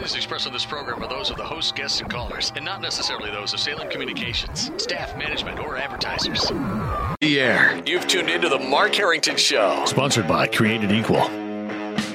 opinions 0.00 0.16
expressed 0.16 0.46
on 0.46 0.52
this 0.52 0.64
program 0.64 1.02
are 1.02 1.08
those 1.08 1.30
of 1.30 1.36
the 1.36 1.44
host, 1.44 1.76
guests, 1.76 2.00
and 2.00 2.08
callers, 2.08 2.52
and 2.56 2.64
not 2.64 2.80
necessarily 2.80 3.30
those 3.30 3.52
of 3.52 3.60
Salem 3.60 3.86
Communications, 3.90 4.70
staff, 4.82 5.14
management, 5.18 5.58
or 5.58 5.76
advertisers. 5.76 6.50
The 7.20 7.38
air. 7.38 7.82
You've 7.84 8.06
tuned 8.06 8.30
into 8.30 8.48
the 8.48 8.58
Mark 8.58 8.94
Harrington 8.94 9.36
Show. 9.36 9.84
Sponsored 9.84 10.26
by 10.26 10.46
Created 10.46 10.90
Equal. 10.90 11.28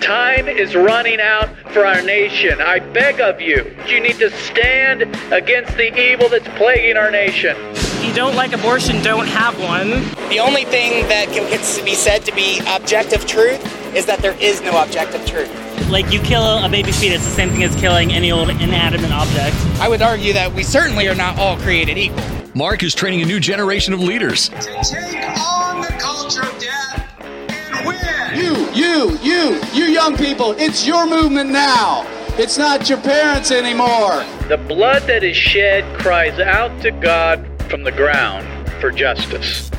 Time 0.02 0.48
is 0.48 0.74
running 0.74 1.20
out 1.20 1.50
for 1.74 1.86
our 1.86 2.02
nation. 2.02 2.60
I 2.60 2.79
beg 2.79 3.21
of 3.21 3.40
you, 3.40 3.76
you 3.88 3.99
need 3.99 4.17
to 4.17 4.31
stand 4.31 5.04
against 5.31 5.78
the 5.78 5.96
evil 5.96 6.28
that's 6.28 6.47
plaguing 6.58 6.97
our 6.97 7.12
nation. 7.12 7.56
If 7.74 8.06
you 8.06 8.13
don't 8.15 8.36
like 8.36 8.54
abortion, 8.54 8.99
don't 9.04 9.28
have 9.28 9.60
one. 9.62 9.90
The 10.29 10.40
only 10.40 10.63
thing 10.65 11.08
that 11.08 11.28
can 11.28 11.46
be 11.86 11.94
said 11.94 12.26
to 12.26 12.33
be 12.33 12.62
objective 12.67 13.28
truth 13.28 13.62
is 13.96 14.08
that 14.08 14.20
there 14.20 14.36
is 14.42 14.62
no 14.62 14.81
objective 14.81 15.24
truth. 15.28 15.65
Like 15.89 16.12
you 16.12 16.20
kill 16.20 16.44
a 16.44 16.70
baby 16.70 16.91
fetus, 16.91 17.23
the 17.23 17.31
same 17.31 17.49
thing 17.49 17.63
as 17.63 17.76
killing 17.76 18.12
any 18.12 18.31
old 18.31 18.49
inanimate 18.49 19.12
object. 19.12 19.55
I 19.80 19.88
would 19.88 20.02
argue 20.02 20.34
that 20.34 20.52
we 20.54 20.63
certainly 20.63 21.08
are 21.08 21.16
not 21.16 21.38
all 21.38 21.58
created 21.58 21.98
equal. 21.98 22.23
Mark 22.55 22.84
is 22.84 22.95
training 22.95 23.22
a 23.22 23.26
new 23.26 23.40
generation 23.40 23.94
of 23.94 24.00
leaders. 24.00 24.50
To 24.50 24.55
take 24.55 25.40
on 25.40 25.81
the 25.81 25.95
culture 26.00 26.41
of 26.41 26.59
death 26.59 27.16
and 27.20 27.86
win. 27.86 27.98
You, 28.34 28.70
you, 28.72 29.20
you, 29.20 29.62
you 29.73 29.86
young 29.86 30.17
people, 30.17 30.52
it's 30.58 30.88
your 30.88 31.05
movement 31.05 31.50
now. 31.50 32.05
It's 32.38 32.58
not 32.58 32.89
your 32.89 33.00
parents 33.00 33.52
anymore. 33.52 34.26
The 34.50 34.58
blood 34.67 35.03
that 35.03 35.23
is 35.23 35.38
shed 35.38 35.84
cries 36.00 36.39
out 36.39 36.81
to 36.81 36.92
God 36.92 37.48
from 37.70 37.84
the 37.84 37.92
ground 37.92 38.48
for 38.81 38.92
justice. 38.92 39.72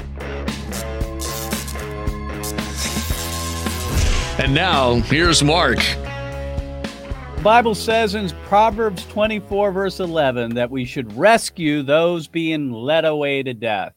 And 4.38 4.54
now, 4.54 4.96
here's 4.96 5.42
Mark. 5.42 5.78
The 5.78 7.40
Bible 7.42 7.74
says 7.74 8.14
in 8.14 8.28
Proverbs 8.44 9.06
24, 9.06 9.72
verse 9.72 9.98
11, 9.98 10.54
that 10.56 10.70
we 10.70 10.84
should 10.84 11.10
rescue 11.16 11.82
those 11.82 12.28
being 12.28 12.70
led 12.70 13.06
away 13.06 13.42
to 13.42 13.54
death. 13.54 13.94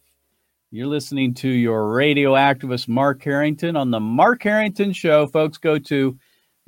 You're 0.71 0.87
listening 0.87 1.33
to 1.35 1.49
your 1.49 1.91
radio 1.91 2.35
activist, 2.35 2.87
Mark 2.87 3.21
Harrington, 3.21 3.75
on 3.75 3.91
the 3.91 3.99
Mark 3.99 4.41
Harrington 4.41 4.93
Show. 4.93 5.27
Folks, 5.27 5.57
go 5.57 5.77
to 5.77 6.17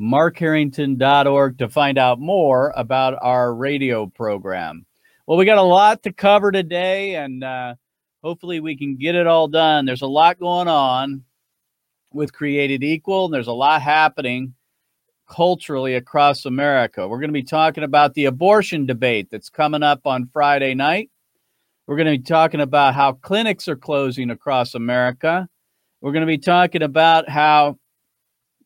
markharrington.org 0.01 1.57
to 1.59 1.69
find 1.69 1.97
out 1.97 2.19
more 2.19 2.73
about 2.75 3.17
our 3.21 3.55
radio 3.55 4.05
program. 4.05 4.85
Well, 5.25 5.37
we 5.37 5.45
got 5.45 5.57
a 5.57 5.61
lot 5.61 6.03
to 6.03 6.11
cover 6.11 6.51
today, 6.51 7.15
and 7.15 7.41
uh, 7.41 7.75
hopefully 8.21 8.59
we 8.59 8.77
can 8.77 8.97
get 8.97 9.15
it 9.15 9.27
all 9.27 9.47
done. 9.47 9.85
There's 9.85 10.01
a 10.01 10.07
lot 10.07 10.39
going 10.39 10.67
on 10.67 11.23
with 12.13 12.33
Created 12.33 12.83
Equal, 12.83 13.25
and 13.25 13.33
there's 13.33 13.47
a 13.47 13.53
lot 13.53 13.81
happening 13.81 14.53
culturally 15.29 15.95
across 15.95 16.45
America. 16.45 17.07
We're 17.07 17.19
going 17.19 17.29
to 17.29 17.33
be 17.33 17.43
talking 17.43 17.83
about 17.83 18.13
the 18.13 18.25
abortion 18.25 18.85
debate 18.85 19.29
that's 19.31 19.49
coming 19.49 19.83
up 19.83 20.01
on 20.05 20.29
Friday 20.33 20.73
night. 20.73 21.09
We're 21.87 21.95
going 21.95 22.11
to 22.11 22.17
be 22.17 22.23
talking 22.23 22.61
about 22.61 22.95
how 22.95 23.13
clinics 23.13 23.67
are 23.67 23.75
closing 23.75 24.29
across 24.29 24.75
America. 24.75 25.47
We're 26.01 26.11
going 26.11 26.21
to 26.21 26.27
be 26.27 26.37
talking 26.37 26.83
about 26.83 27.29
how 27.29 27.77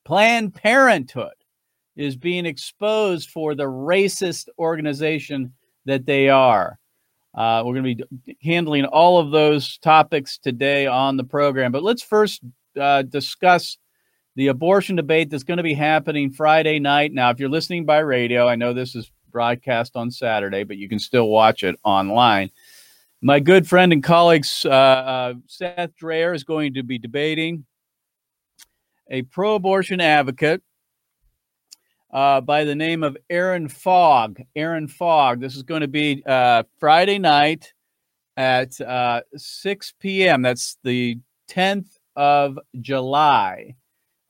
Planned 0.06 0.54
Parenthood 0.54 1.34
is 1.96 2.16
being 2.16 2.46
exposed 2.46 3.30
for 3.30 3.56
the 3.56 3.64
racist 3.64 4.50
organization 4.60 5.54
that 5.86 6.06
they 6.06 6.30
are. 6.30 6.78
Uh, 7.34 7.64
we're 7.66 7.74
going 7.74 7.98
to 7.98 8.06
be 8.26 8.38
handling 8.42 8.86
all 8.86 9.20
of 9.20 9.32
those 9.32 9.78
topics 9.80 10.38
today 10.38 10.88
on 10.88 11.18
the 11.18 11.24
program. 11.24 11.72
But 11.72 11.84
let's 11.84 12.02
first 12.02 12.42
uh, 12.80 13.04
discuss 13.04 13.78
the 14.36 14.48
abortion 14.48 14.96
debate 14.96 15.30
that's 15.30 15.44
going 15.44 15.58
to 15.58 15.64
be 15.64 15.74
happening 15.74 16.32
Friday 16.32 16.80
night. 16.80 17.14
Now, 17.14 17.30
if 17.30 17.40
you're 17.40 17.50
listening 17.50 17.86
by 17.86 18.00
radio, 18.00 18.48
I 18.48 18.56
know 18.56 18.74
this 18.74 18.96
is 18.96 19.12
broadcast 19.32 19.96
on 19.96 20.12
Saturday, 20.12 20.64
but 20.64 20.78
you 20.78 20.90
can 20.90 21.00
still 21.00 21.28
watch 21.28 21.64
it 21.64 21.78
online. 21.84 22.52
My 23.22 23.40
good 23.40 23.68
friend 23.68 23.92
and 23.94 24.04
colleague 24.04 24.46
uh, 24.66 24.70
uh, 24.70 25.34
Seth 25.48 25.92
Drayer 26.02 26.36
is 26.36 26.44
going 26.44 26.74
to 26.76 26.84
be 26.84 27.00
debating 27.00 27.66
a 29.10 29.22
pro 29.24 29.56
abortion 29.56 30.02
advocate 30.02 30.62
uh, 32.14 32.42
by 32.42 32.64
the 32.64 32.76
name 32.76 33.04
of 33.04 33.18
Aaron 33.30 33.68
Fogg. 33.68 34.42
Aaron 34.56 34.88
Fogg. 34.88 35.40
This 35.40 35.56
is 35.56 35.64
going 35.64 35.82
to 35.82 35.88
be 35.88 36.24
uh, 36.26 36.64
Friday 36.80 37.20
night 37.20 37.74
at 38.38 38.80
uh, 38.82 39.22
6 39.36 39.94
p.m. 40.00 40.42
That's 40.42 40.78
the 40.84 41.20
10th 41.50 41.95
of 42.16 42.60
July 42.82 43.76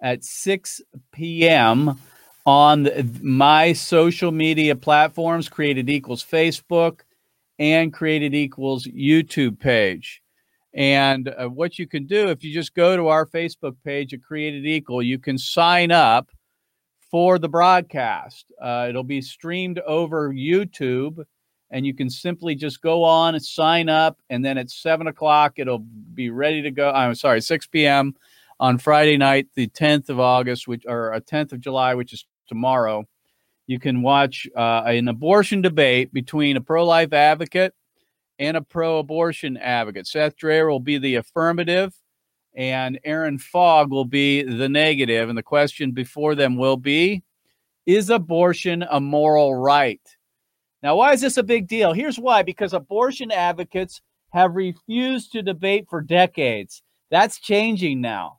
at 0.01 0.23
6 0.23 0.81
p.m. 1.12 2.00
on 2.46 2.84
the, 2.84 3.09
my 3.22 3.73
social 3.73 4.31
media 4.31 4.75
platforms, 4.75 5.50
Created 5.50 5.90
Equals 5.90 6.23
Facebook 6.23 7.01
and 7.59 7.94
Created 7.94 8.34
Equals 8.34 8.85
YouTube 8.88 9.59
page. 9.59 10.22
And 10.73 11.29
uh, 11.29 11.47
what 11.47 11.79
you 11.79 11.88
can 11.88 12.06
do 12.06 12.28
if 12.28 12.44
you 12.44 12.53
just 12.53 12.75
go 12.75 12.97
to 12.97 13.07
our 13.07 13.25
Facebook 13.25 13.75
page 13.85 14.13
at 14.13 14.22
Created 14.22 14.66
Equal, 14.66 15.02
you 15.02 15.17
can 15.17 15.38
sign 15.38 15.91
up 15.91 16.29
for 17.09 17.40
the 17.40 17.47
broadcast. 17.47 18.46
Uh, 18.62 18.88
it'll 18.90 19.03
be 19.03 19.22
streamed 19.22 19.79
over 19.79 20.34
YouTube, 20.34 21.23
and 21.72 21.86
you 21.86 21.94
can 21.94 22.09
simply 22.09 22.56
just 22.56 22.81
go 22.81 23.03
on 23.03 23.36
and 23.36 23.44
sign 23.44 23.90
up. 23.90 24.20
And 24.30 24.44
then 24.44 24.58
at 24.58 24.70
seven 24.70 25.08
o'clock, 25.08 25.53
it'll 25.58 25.86
be 26.14 26.30
ready 26.30 26.62
to 26.62 26.72
go. 26.72 26.92
I'm 26.92 27.16
sorry, 27.16 27.42
6 27.42 27.68
p.m. 27.68 28.16
on 28.59 28.78
Friday 28.78 29.18
night, 29.18 29.48
the 29.56 29.68
10th 29.68 30.09
of 30.09 30.20
August, 30.20 30.68
which 30.68 30.84
or 30.88 31.14
a 31.14 31.22
10th 31.22 31.53
of 31.53 31.59
July, 31.59 31.96
which 31.96 32.14
is 32.14 32.26
tomorrow. 32.48 33.06
You 33.68 33.80
can 33.80 34.03
watch 34.03 34.48
uh, 34.56 34.84
an 34.86 35.08
abortion 35.08 35.62
debate 35.62 36.14
between 36.14 36.56
a 36.56 36.62
pro-life 36.62 37.14
advocate 37.14 37.74
and 38.38 38.56
a 38.56 38.62
pro-abortion 38.62 39.58
advocate. 39.58 40.06
Seth 40.06 40.38
Drayer 40.38 40.70
will 40.70 40.80
be 40.80 41.00
the 41.00 41.16
affirmative, 41.16 41.96
and 42.53 43.00
Aaron 43.03 43.40
Fogg 43.40 43.90
will 43.90 44.06
be 44.06 44.44
the 44.44 44.70
negative. 44.70 45.30
And 45.30 45.38
the 45.38 45.44
question 45.44 45.92
before 45.92 46.36
them 46.36 46.58
will 46.58 46.78
be: 46.78 47.24
Is 47.88 48.12
abortion 48.12 48.86
a 48.90 49.00
moral 49.00 49.56
right? 49.56 50.02
Now, 50.85 50.97
why 50.97 51.13
is 51.13 51.22
this 51.22 51.38
a 51.38 51.44
big 51.44 51.68
deal? 51.68 51.94
Here's 51.94 52.19
why: 52.19 52.44
because 52.44 52.73
abortion 52.73 53.31
advocates 53.31 54.01
have 54.29 54.53
refused 54.53 55.31
to 55.31 55.41
debate 55.41 55.88
for 55.90 56.00
decades. 56.00 56.84
That's 57.09 57.40
changing 57.40 58.01
now. 58.01 58.38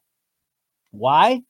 Why? 0.92 1.42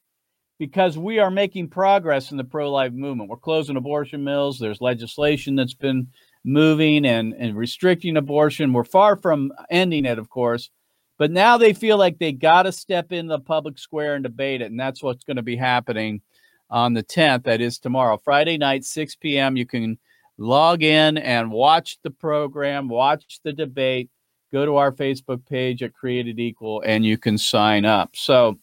Because 0.59 0.97
we 0.97 1.19
are 1.19 1.31
making 1.31 1.69
progress 1.69 2.31
in 2.31 2.39
the 2.39 2.45
pro-life 2.45 2.95
movement. 2.95 3.29
We're 3.29 3.37
closing 3.37 3.77
abortion 3.77 4.25
mills. 4.25 4.59
There's 4.59 4.81
legislation 4.81 5.55
that's 5.55 5.75
been 5.75 6.09
moving 6.45 7.05
and, 7.05 7.35
and 7.35 7.55
restricting 7.55 8.17
abortion. 8.17 8.73
We're 8.73 8.85
far 8.85 9.17
from 9.17 9.53
ending 9.69 10.07
it, 10.07 10.19
of 10.19 10.31
course, 10.31 10.71
but 11.19 11.31
now 11.31 11.59
they 11.59 11.75
feel 11.75 11.99
like 11.99 12.19
they 12.19 12.33
got 12.33 12.63
to 12.63 12.73
step 12.73 13.13
in 13.13 13.27
the 13.27 13.41
public 13.41 13.79
square 13.79 14.15
and 14.15 14.23
debate 14.23 14.63
it. 14.63 14.71
And 14.71 14.81
that's 14.81 15.03
what's 15.03 15.25
going 15.25 15.37
to 15.37 15.43
be 15.43 15.57
happening 15.57 16.23
on 16.71 16.95
the 16.95 17.05
10th. 17.05 17.43
That 17.45 17.61
is 17.61 17.79
tomorrow, 17.79 18.17
Friday 18.17 18.57
night, 18.57 18.87
6 18.87 19.17
p.m. 19.17 19.59
You 19.59 19.67
can 19.67 19.99
log 20.39 20.83
in 20.83 21.19
and 21.19 21.51
watch 21.51 21.99
the 22.03 22.11
program, 22.11 22.89
watch 22.89 23.41
the 23.45 23.53
debate. 23.53 24.11
Go 24.53 24.65
to 24.65 24.77
our 24.77 24.93
Facebook 24.93 25.45
page 25.47 25.83
at 25.83 25.93
Created 25.93 26.39
Equal 26.39 26.83
and 26.87 27.05
you 27.05 27.19
can 27.19 27.37
sign 27.37 27.85
up. 27.85 28.11
So 28.15 28.59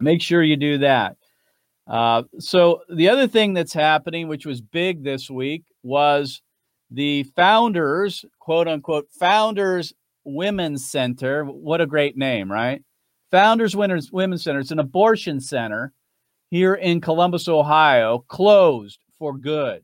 make 0.00 0.22
sure 0.22 0.42
you 0.42 0.56
do 0.56 0.78
that. 0.78 1.16
Uh, 1.86 2.24
so 2.38 2.82
the 2.94 3.08
other 3.08 3.26
thing 3.26 3.54
that's 3.54 3.72
happening, 3.72 4.28
which 4.28 4.44
was 4.44 4.60
big 4.60 5.02
this 5.02 5.30
week, 5.30 5.64
was 5.82 6.42
the 6.90 7.24
founders, 7.34 8.24
quote 8.38 8.68
unquote, 8.68 9.08
founders 9.18 9.92
women's 10.24 10.90
center. 10.90 11.44
What 11.44 11.80
a 11.80 11.86
great 11.86 12.16
name, 12.16 12.52
right? 12.52 12.82
Founders 13.30 13.74
Winners 13.76 14.10
Women's 14.12 14.44
Center. 14.44 14.60
It's 14.60 14.70
an 14.70 14.78
abortion 14.78 15.40
center 15.40 15.92
here 16.50 16.74
in 16.74 17.00
Columbus, 17.00 17.48
Ohio, 17.48 18.24
closed 18.28 18.98
for 19.18 19.36
good. 19.36 19.82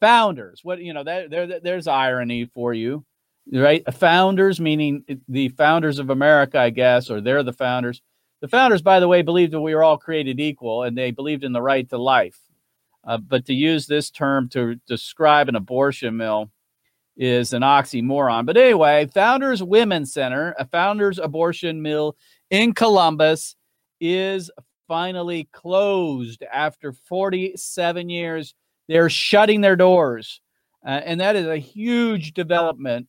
Founders, 0.00 0.60
what 0.62 0.80
you 0.80 0.92
know, 0.92 1.04
that 1.04 1.30
there, 1.30 1.60
there's 1.60 1.86
irony 1.86 2.44
for 2.54 2.74
you, 2.74 3.04
right? 3.52 3.82
Founders, 3.94 4.60
meaning 4.60 5.04
the 5.28 5.48
founders 5.50 5.98
of 5.98 6.10
America, 6.10 6.58
I 6.58 6.70
guess, 6.70 7.10
or 7.10 7.20
they're 7.20 7.42
the 7.42 7.52
founders. 7.52 8.02
The 8.40 8.48
founders, 8.48 8.82
by 8.82 9.00
the 9.00 9.08
way, 9.08 9.22
believed 9.22 9.52
that 9.52 9.60
we 9.60 9.74
were 9.74 9.82
all 9.82 9.96
created 9.96 10.38
equal, 10.38 10.82
and 10.82 10.96
they 10.96 11.10
believed 11.10 11.44
in 11.44 11.52
the 11.52 11.62
right 11.62 11.88
to 11.88 11.98
life. 11.98 12.38
Uh, 13.06 13.16
but 13.18 13.46
to 13.46 13.54
use 13.54 13.86
this 13.86 14.10
term 14.10 14.48
to 14.50 14.74
describe 14.86 15.48
an 15.48 15.56
abortion 15.56 16.16
mill 16.16 16.50
is 17.16 17.52
an 17.52 17.62
oxymoron. 17.62 18.44
But 18.44 18.56
anyway, 18.56 19.06
Founders 19.14 19.62
Women's 19.62 20.12
Center, 20.12 20.54
a 20.58 20.66
Founders 20.66 21.18
Abortion 21.18 21.80
Mill 21.80 22.16
in 22.50 22.74
Columbus, 22.74 23.56
is 24.00 24.50
finally 24.86 25.48
closed 25.52 26.42
after 26.52 26.92
47 26.92 28.08
years. 28.08 28.54
They're 28.88 29.10
shutting 29.10 29.60
their 29.60 29.76
doors. 29.76 30.40
Uh, 30.84 31.00
and 31.04 31.20
that 31.20 31.36
is 31.36 31.46
a 31.46 31.58
huge 31.58 32.32
development 32.34 33.08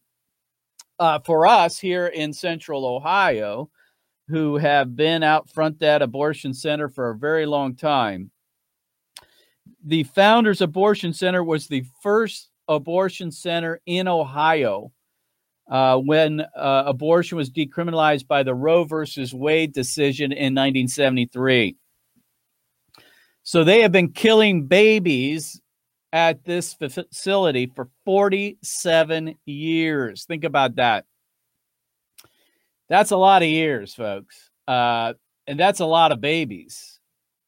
uh, 1.00 1.20
for 1.20 1.46
us 1.46 1.78
here 1.78 2.08
in 2.08 2.34
central 2.34 2.86
Ohio 2.86 3.70
who 4.28 4.58
have 4.58 4.96
been 4.96 5.24
out 5.24 5.50
front 5.50 5.80
that 5.80 6.02
abortion 6.02 6.54
center 6.54 6.90
for 6.90 7.12
a 7.12 7.18
very 7.18 7.46
long 7.46 7.76
time. 7.76 8.32
the 9.84 10.04
Founders 10.04 10.62
Abortion 10.62 11.14
Center 11.14 11.44
was 11.44 11.68
the 11.68 11.86
first 12.02 12.50
abortion 12.68 13.32
center 13.32 13.80
in 13.86 14.08
Ohio 14.08 14.92
uh, 15.70 15.98
when 15.98 16.42
uh, 16.42 16.84
abortion 16.86 17.38
was 17.38 17.50
decriminalized 17.50 18.28
by 18.28 18.44
the 18.44 18.56
Roe 18.56 18.84
versus 18.84 19.34
Wade 19.34 19.74
decision 19.74 20.32
in 20.32 20.54
1973. 20.54 21.76
So 23.44 23.64
they 23.64 23.82
have 23.82 23.92
been 23.92 24.12
killing 24.12 24.68
babies 24.68 25.62
at 26.18 26.44
this 26.44 26.74
facility 26.74 27.72
for 27.76 27.88
47 28.04 29.36
years. 29.46 30.26
Think 30.26 30.44
about 30.46 30.78
that. 30.78 31.06
That's 32.90 33.12
a 33.12 33.18
lot 33.18 33.44
of 33.44 33.50
years, 33.50 33.94
folks. 33.94 34.50
Uh, 34.68 35.14
and 35.46 35.60
that's 35.60 35.80
a 35.80 35.86
lot 35.86 36.12
of 36.12 36.20
babies. 36.20 37.00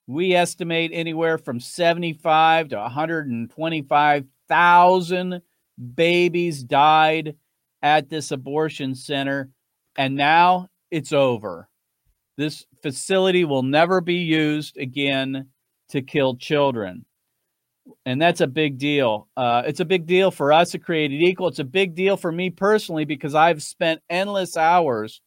We 0.05 0.35
estimate 0.35 0.91
anywhere 0.93 1.39
from 1.39 1.59
75 1.59 2.69
to 2.69 2.77
125,000 2.77 5.41
babies 5.95 6.63
died 6.63 7.35
at 7.81 8.07
this 8.07 8.29
abortion 8.29 8.93
center. 8.93 9.49
And 9.97 10.15
now 10.15 10.67
it's 10.91 11.11
over. 11.11 11.67
This 12.37 12.67
facility 12.83 13.45
will 13.45 13.63
never 13.63 13.99
be 13.99 14.17
used 14.17 14.77
again 14.77 15.47
to 15.89 16.03
kill 16.03 16.35
children. 16.35 17.03
And 18.05 18.21
that's 18.21 18.41
a 18.41 18.47
big 18.47 18.77
deal. 18.77 19.27
Uh, 19.37 19.63
it's 19.65 19.79
a 19.79 19.85
big 19.85 20.05
deal 20.05 20.31
for 20.31 20.51
us 20.51 20.73
at 20.75 20.83
Created 20.83 21.21
Equal. 21.21 21.47
It's 21.47 21.59
a 21.59 21.63
big 21.63 21.95
deal 21.95 22.17
for 22.17 22.31
me 22.31 22.49
personally 22.49 23.05
because 23.05 23.35
I've 23.35 23.61
spent 23.63 24.01
endless 24.09 24.57
hours 24.57 25.21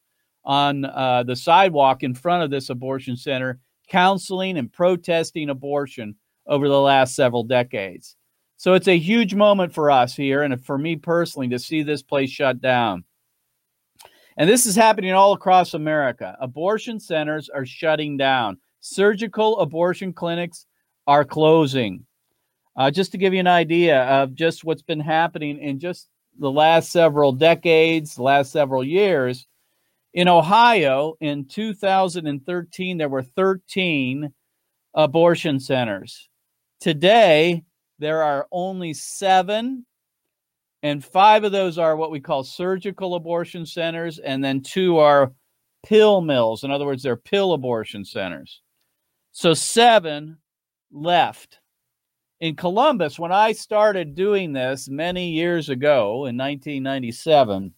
on 0.44 0.84
uh, 0.84 1.22
the 1.24 1.36
sidewalk 1.36 2.02
in 2.02 2.14
front 2.14 2.42
of 2.42 2.50
this 2.50 2.70
abortion 2.70 3.16
center, 3.16 3.60
counseling 3.88 4.58
and 4.58 4.72
protesting 4.72 5.50
abortion 5.50 6.16
over 6.46 6.68
the 6.68 6.80
last 6.80 7.14
several 7.14 7.44
decades. 7.44 8.16
So 8.56 8.74
it's 8.74 8.88
a 8.88 8.98
huge 8.98 9.34
moment 9.34 9.72
for 9.72 9.90
us 9.90 10.14
here 10.14 10.42
and 10.42 10.64
for 10.64 10.78
me 10.78 10.96
personally 10.96 11.48
to 11.48 11.58
see 11.58 11.82
this 11.82 12.02
place 12.02 12.30
shut 12.30 12.60
down. 12.60 13.04
And 14.36 14.48
this 14.48 14.66
is 14.66 14.76
happening 14.76 15.12
all 15.12 15.32
across 15.32 15.74
America. 15.74 16.36
Abortion 16.40 16.98
centers 16.98 17.48
are 17.48 17.66
shutting 17.66 18.16
down, 18.16 18.58
surgical 18.80 19.58
abortion 19.58 20.12
clinics 20.12 20.66
are 21.06 21.24
closing. 21.24 22.06
Uh, 22.76 22.90
just 22.90 23.12
to 23.12 23.18
give 23.18 23.34
you 23.34 23.40
an 23.40 23.46
idea 23.46 24.02
of 24.04 24.34
just 24.34 24.64
what's 24.64 24.82
been 24.82 25.00
happening 25.00 25.58
in 25.58 25.78
just 25.78 26.08
the 26.38 26.50
last 26.50 26.90
several 26.90 27.32
decades, 27.32 28.18
last 28.18 28.50
several 28.52 28.82
years, 28.82 29.46
in 30.14 30.28
Ohio, 30.28 31.14
in 31.20 31.46
2013, 31.46 32.98
there 32.98 33.08
were 33.08 33.22
13 33.22 34.32
abortion 34.94 35.58
centers. 35.58 36.28
Today, 36.80 37.62
there 37.98 38.22
are 38.22 38.46
only 38.52 38.92
seven, 38.92 39.86
and 40.82 41.04
five 41.04 41.44
of 41.44 41.52
those 41.52 41.78
are 41.78 41.96
what 41.96 42.10
we 42.10 42.20
call 42.20 42.44
surgical 42.44 43.14
abortion 43.14 43.64
centers, 43.64 44.18
and 44.18 44.44
then 44.44 44.60
two 44.60 44.98
are 44.98 45.32
pill 45.86 46.20
mills. 46.20 46.64
In 46.64 46.70
other 46.70 46.84
words, 46.86 47.02
they're 47.02 47.16
pill 47.16 47.52
abortion 47.52 48.04
centers. 48.04 48.60
So 49.32 49.54
seven 49.54 50.38
left. 50.90 51.58
In 52.42 52.56
Columbus, 52.56 53.20
when 53.20 53.30
I 53.30 53.52
started 53.52 54.16
doing 54.16 54.52
this 54.52 54.88
many 54.88 55.30
years 55.30 55.68
ago 55.68 56.26
in 56.26 56.36
1997, 56.36 57.72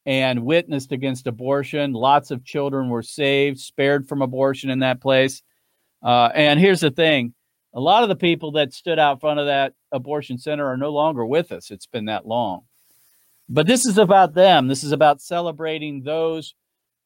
and 0.07 0.45
witnessed 0.45 0.93
against 0.93 1.27
abortion. 1.27 1.93
Lots 1.93 2.31
of 2.31 2.45
children 2.45 2.89
were 2.89 3.03
saved, 3.03 3.59
spared 3.59 4.09
from 4.09 4.23
abortion 4.23 4.71
in 4.71 4.79
that 4.81 5.00
place. 5.00 5.43
Uh, 6.03 6.31
and 6.35 6.61
here's 6.61 6.81
the 6.81 6.91
thing 6.93 7.35
a 7.78 7.80
lot 7.80 8.02
of 8.02 8.08
the 8.08 8.16
people 8.16 8.50
that 8.50 8.73
stood 8.73 8.99
out 8.99 9.20
front 9.20 9.38
of 9.38 9.47
that 9.47 9.73
abortion 9.92 10.37
center 10.37 10.66
are 10.66 10.76
no 10.76 10.90
longer 10.90 11.25
with 11.25 11.52
us. 11.52 11.70
It's 11.70 11.87
been 11.87 12.06
that 12.06 12.26
long. 12.26 12.62
But 13.49 13.68
this 13.68 13.87
is 13.87 13.99
about 13.99 14.35
them. 14.35 14.66
This 14.66 14.82
is 14.82 14.90
about 14.90 15.20
celebrating 15.20 16.02
those 16.02 16.56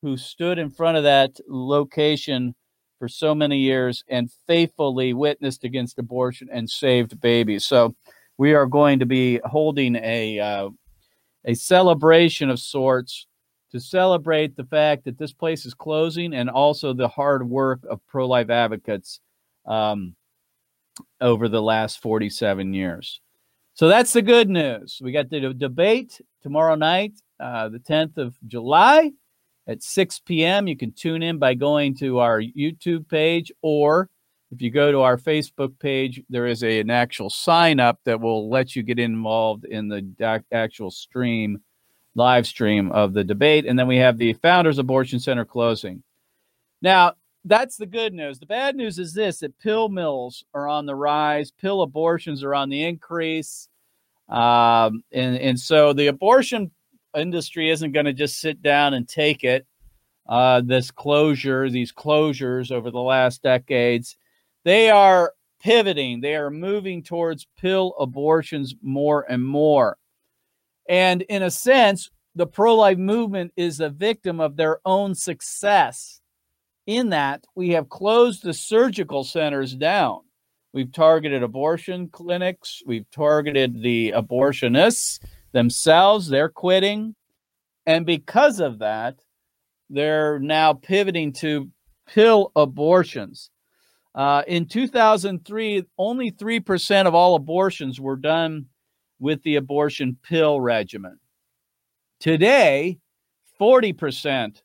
who 0.00 0.16
stood 0.16 0.58
in 0.58 0.70
front 0.70 0.96
of 0.96 1.02
that 1.02 1.38
location 1.46 2.54
for 2.98 3.06
so 3.06 3.34
many 3.34 3.58
years 3.58 4.02
and 4.08 4.30
faithfully 4.46 5.12
witnessed 5.12 5.62
against 5.62 5.98
abortion 5.98 6.48
and 6.50 6.70
saved 6.70 7.20
babies. 7.20 7.66
So 7.66 7.94
we 8.38 8.54
are 8.54 8.64
going 8.64 8.98
to 9.00 9.06
be 9.06 9.40
holding 9.44 9.96
a 9.96 10.40
uh, 10.40 10.70
a 11.44 11.52
celebration 11.52 12.48
of 12.48 12.58
sorts 12.58 13.26
to 13.72 13.78
celebrate 13.78 14.56
the 14.56 14.64
fact 14.64 15.04
that 15.04 15.18
this 15.18 15.34
place 15.34 15.66
is 15.66 15.74
closing 15.74 16.32
and 16.32 16.48
also 16.48 16.94
the 16.94 17.08
hard 17.08 17.46
work 17.46 17.80
of 17.90 18.00
pro 18.06 18.26
life 18.26 18.48
advocates 18.48 19.20
um, 19.66 20.16
over 21.20 21.48
the 21.48 21.62
last 21.62 22.00
47 22.00 22.74
years. 22.74 23.20
So 23.74 23.88
that's 23.88 24.12
the 24.12 24.22
good 24.22 24.50
news. 24.50 25.00
We 25.02 25.12
got 25.12 25.30
the 25.30 25.54
debate 25.54 26.20
tomorrow 26.42 26.74
night, 26.74 27.14
uh, 27.40 27.68
the 27.68 27.78
10th 27.78 28.18
of 28.18 28.36
July 28.46 29.12
at 29.66 29.82
6 29.82 30.20
p.m. 30.20 30.68
You 30.68 30.76
can 30.76 30.92
tune 30.92 31.22
in 31.22 31.38
by 31.38 31.54
going 31.54 31.96
to 31.96 32.18
our 32.18 32.40
YouTube 32.40 33.08
page, 33.08 33.50
or 33.62 34.10
if 34.50 34.60
you 34.60 34.70
go 34.70 34.92
to 34.92 35.00
our 35.00 35.16
Facebook 35.16 35.78
page, 35.78 36.22
there 36.28 36.46
is 36.46 36.62
a, 36.62 36.80
an 36.80 36.90
actual 36.90 37.30
sign 37.30 37.80
up 37.80 37.98
that 38.04 38.20
will 38.20 38.50
let 38.50 38.76
you 38.76 38.82
get 38.82 38.98
involved 38.98 39.64
in 39.64 39.88
the 39.88 40.42
actual 40.52 40.90
stream, 40.90 41.62
live 42.14 42.46
stream 42.46 42.92
of 42.92 43.14
the 43.14 43.24
debate. 43.24 43.64
And 43.64 43.78
then 43.78 43.86
we 43.86 43.96
have 43.96 44.18
the 44.18 44.34
Founders 44.34 44.78
Abortion 44.78 45.20
Center 45.20 45.46
closing. 45.46 46.02
Now, 46.82 47.14
that's 47.44 47.76
the 47.76 47.86
good 47.86 48.14
news. 48.14 48.38
The 48.38 48.46
bad 48.46 48.76
news 48.76 48.98
is 48.98 49.14
this 49.14 49.40
that 49.40 49.58
pill 49.58 49.88
mills 49.88 50.44
are 50.54 50.68
on 50.68 50.86
the 50.86 50.94
rise, 50.94 51.50
pill 51.50 51.82
abortions 51.82 52.44
are 52.44 52.54
on 52.54 52.68
the 52.68 52.84
increase. 52.84 53.68
Um, 54.28 55.02
and, 55.12 55.36
and 55.36 55.58
so 55.58 55.92
the 55.92 56.06
abortion 56.06 56.70
industry 57.16 57.70
isn't 57.70 57.92
going 57.92 58.06
to 58.06 58.12
just 58.12 58.40
sit 58.40 58.62
down 58.62 58.94
and 58.94 59.08
take 59.08 59.44
it. 59.44 59.66
Uh, 60.28 60.62
this 60.64 60.90
closure, 60.90 61.68
these 61.68 61.92
closures 61.92 62.70
over 62.70 62.90
the 62.90 63.00
last 63.00 63.42
decades, 63.42 64.16
they 64.64 64.88
are 64.88 65.34
pivoting, 65.60 66.20
they 66.20 66.36
are 66.36 66.50
moving 66.50 67.02
towards 67.02 67.46
pill 67.58 67.94
abortions 67.98 68.74
more 68.80 69.26
and 69.28 69.44
more. 69.44 69.98
And 70.88 71.22
in 71.22 71.42
a 71.42 71.50
sense, 71.50 72.10
the 72.34 72.46
pro 72.46 72.76
life 72.76 72.98
movement 72.98 73.52
is 73.56 73.80
a 73.80 73.90
victim 73.90 74.40
of 74.40 74.56
their 74.56 74.78
own 74.84 75.14
success. 75.14 76.21
In 76.86 77.10
that, 77.10 77.44
we 77.54 77.70
have 77.70 77.88
closed 77.88 78.42
the 78.42 78.52
surgical 78.52 79.22
centers 79.22 79.74
down. 79.74 80.20
We've 80.72 80.90
targeted 80.90 81.42
abortion 81.42 82.08
clinics, 82.08 82.82
we've 82.86 83.08
targeted 83.10 83.82
the 83.82 84.12
abortionists 84.16 85.20
themselves, 85.52 86.28
they're 86.28 86.48
quitting. 86.48 87.14
And 87.84 88.06
because 88.06 88.58
of 88.58 88.78
that, 88.78 89.16
they're 89.90 90.38
now 90.38 90.72
pivoting 90.72 91.34
to 91.34 91.70
pill 92.06 92.52
abortions. 92.56 93.50
Uh, 94.14 94.42
in 94.46 94.66
2003, 94.66 95.84
only 95.98 96.32
3% 96.32 97.06
of 97.06 97.14
all 97.14 97.34
abortions 97.34 98.00
were 98.00 98.16
done 98.16 98.66
with 99.18 99.42
the 99.42 99.56
abortion 99.56 100.16
pill 100.22 100.60
regimen. 100.60 101.18
Today, 102.18 102.98
40% 103.60 104.62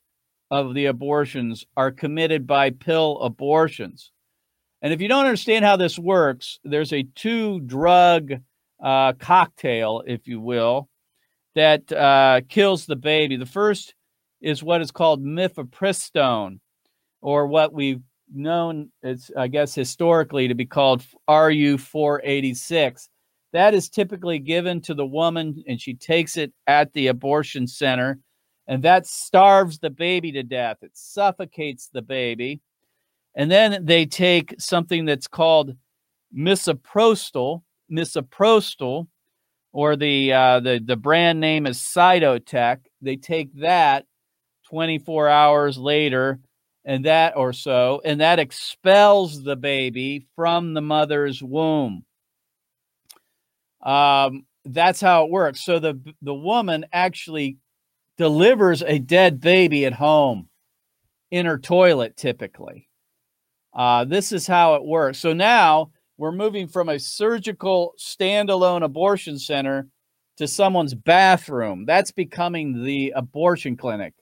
of 0.50 0.74
the 0.74 0.86
abortions 0.86 1.64
are 1.76 1.90
committed 1.90 2.46
by 2.46 2.70
pill 2.70 3.20
abortions. 3.20 4.12
And 4.80 4.92
if 4.92 5.00
you 5.00 5.08
don't 5.08 5.24
understand 5.24 5.64
how 5.64 5.76
this 5.76 5.98
works, 5.98 6.58
there's 6.64 6.92
a 6.92 7.02
two 7.14 7.60
drug 7.60 8.32
uh, 8.82 9.12
cocktail, 9.14 10.02
if 10.06 10.26
you 10.26 10.40
will, 10.40 10.88
that 11.54 11.90
uh, 11.92 12.42
kills 12.48 12.86
the 12.86 12.96
baby. 12.96 13.36
The 13.36 13.46
first 13.46 13.94
is 14.40 14.62
what 14.62 14.80
is 14.80 14.92
called 14.92 15.24
mifepristone, 15.24 16.60
or 17.20 17.46
what 17.48 17.72
we've 17.72 18.02
known, 18.32 18.90
it's, 19.02 19.30
I 19.36 19.48
guess, 19.48 19.74
historically 19.74 20.48
to 20.48 20.54
be 20.54 20.66
called 20.66 21.02
RU 21.28 21.78
486. 21.78 23.08
That 23.52 23.74
is 23.74 23.88
typically 23.88 24.38
given 24.38 24.80
to 24.82 24.94
the 24.94 25.06
woman, 25.06 25.64
and 25.66 25.80
she 25.80 25.94
takes 25.94 26.36
it 26.36 26.52
at 26.66 26.92
the 26.92 27.08
abortion 27.08 27.66
center, 27.66 28.20
and 28.68 28.82
that 28.84 29.06
starves 29.06 29.78
the 29.78 29.90
baby 29.90 30.30
to 30.32 30.42
death. 30.42 30.76
It 30.82 30.90
suffocates 30.94 31.88
the 31.88 32.02
baby. 32.02 32.60
And 33.34 33.50
then 33.50 33.86
they 33.86 34.04
take 34.04 34.54
something 34.58 35.06
that's 35.06 35.26
called 35.26 35.74
misoprostol, 36.36 37.62
misoprostol, 37.90 39.08
or 39.72 39.96
the 39.96 40.32
uh, 40.32 40.60
the 40.60 40.82
the 40.84 40.96
brand 40.96 41.40
name 41.40 41.66
is 41.66 41.78
Cytotec. 41.78 42.78
They 43.00 43.16
take 43.16 43.54
that 43.60 44.04
24 44.68 45.28
hours 45.28 45.78
later, 45.78 46.40
and 46.84 47.04
that 47.04 47.36
or 47.36 47.52
so, 47.52 48.02
and 48.04 48.20
that 48.20 48.38
expels 48.38 49.42
the 49.42 49.56
baby 49.56 50.26
from 50.36 50.74
the 50.74 50.80
mother's 50.82 51.42
womb. 51.42 52.04
Um, 53.82 54.46
that's 54.64 55.00
how 55.00 55.24
it 55.24 55.30
works. 55.30 55.64
So 55.64 55.78
the 55.78 56.00
the 56.22 56.34
woman 56.34 56.86
actually 56.92 57.58
delivers 58.18 58.82
a 58.82 58.98
dead 58.98 59.40
baby 59.40 59.86
at 59.86 59.94
home 59.94 60.48
in 61.30 61.46
her 61.46 61.58
toilet, 61.58 62.16
typically. 62.16 62.88
Uh, 63.74 64.04
this 64.04 64.32
is 64.32 64.46
how 64.46 64.74
it 64.74 64.84
works. 64.84 65.18
So 65.18 65.32
now 65.32 65.92
we're 66.16 66.32
moving 66.32 66.66
from 66.66 66.88
a 66.88 66.98
surgical 66.98 67.94
standalone 67.98 68.82
abortion 68.82 69.38
center 69.38 69.88
to 70.36 70.48
someone's 70.48 70.94
bathroom. 70.94 71.84
That's 71.86 72.10
becoming 72.10 72.84
the 72.84 73.12
abortion 73.14 73.76
clinic 73.76 74.14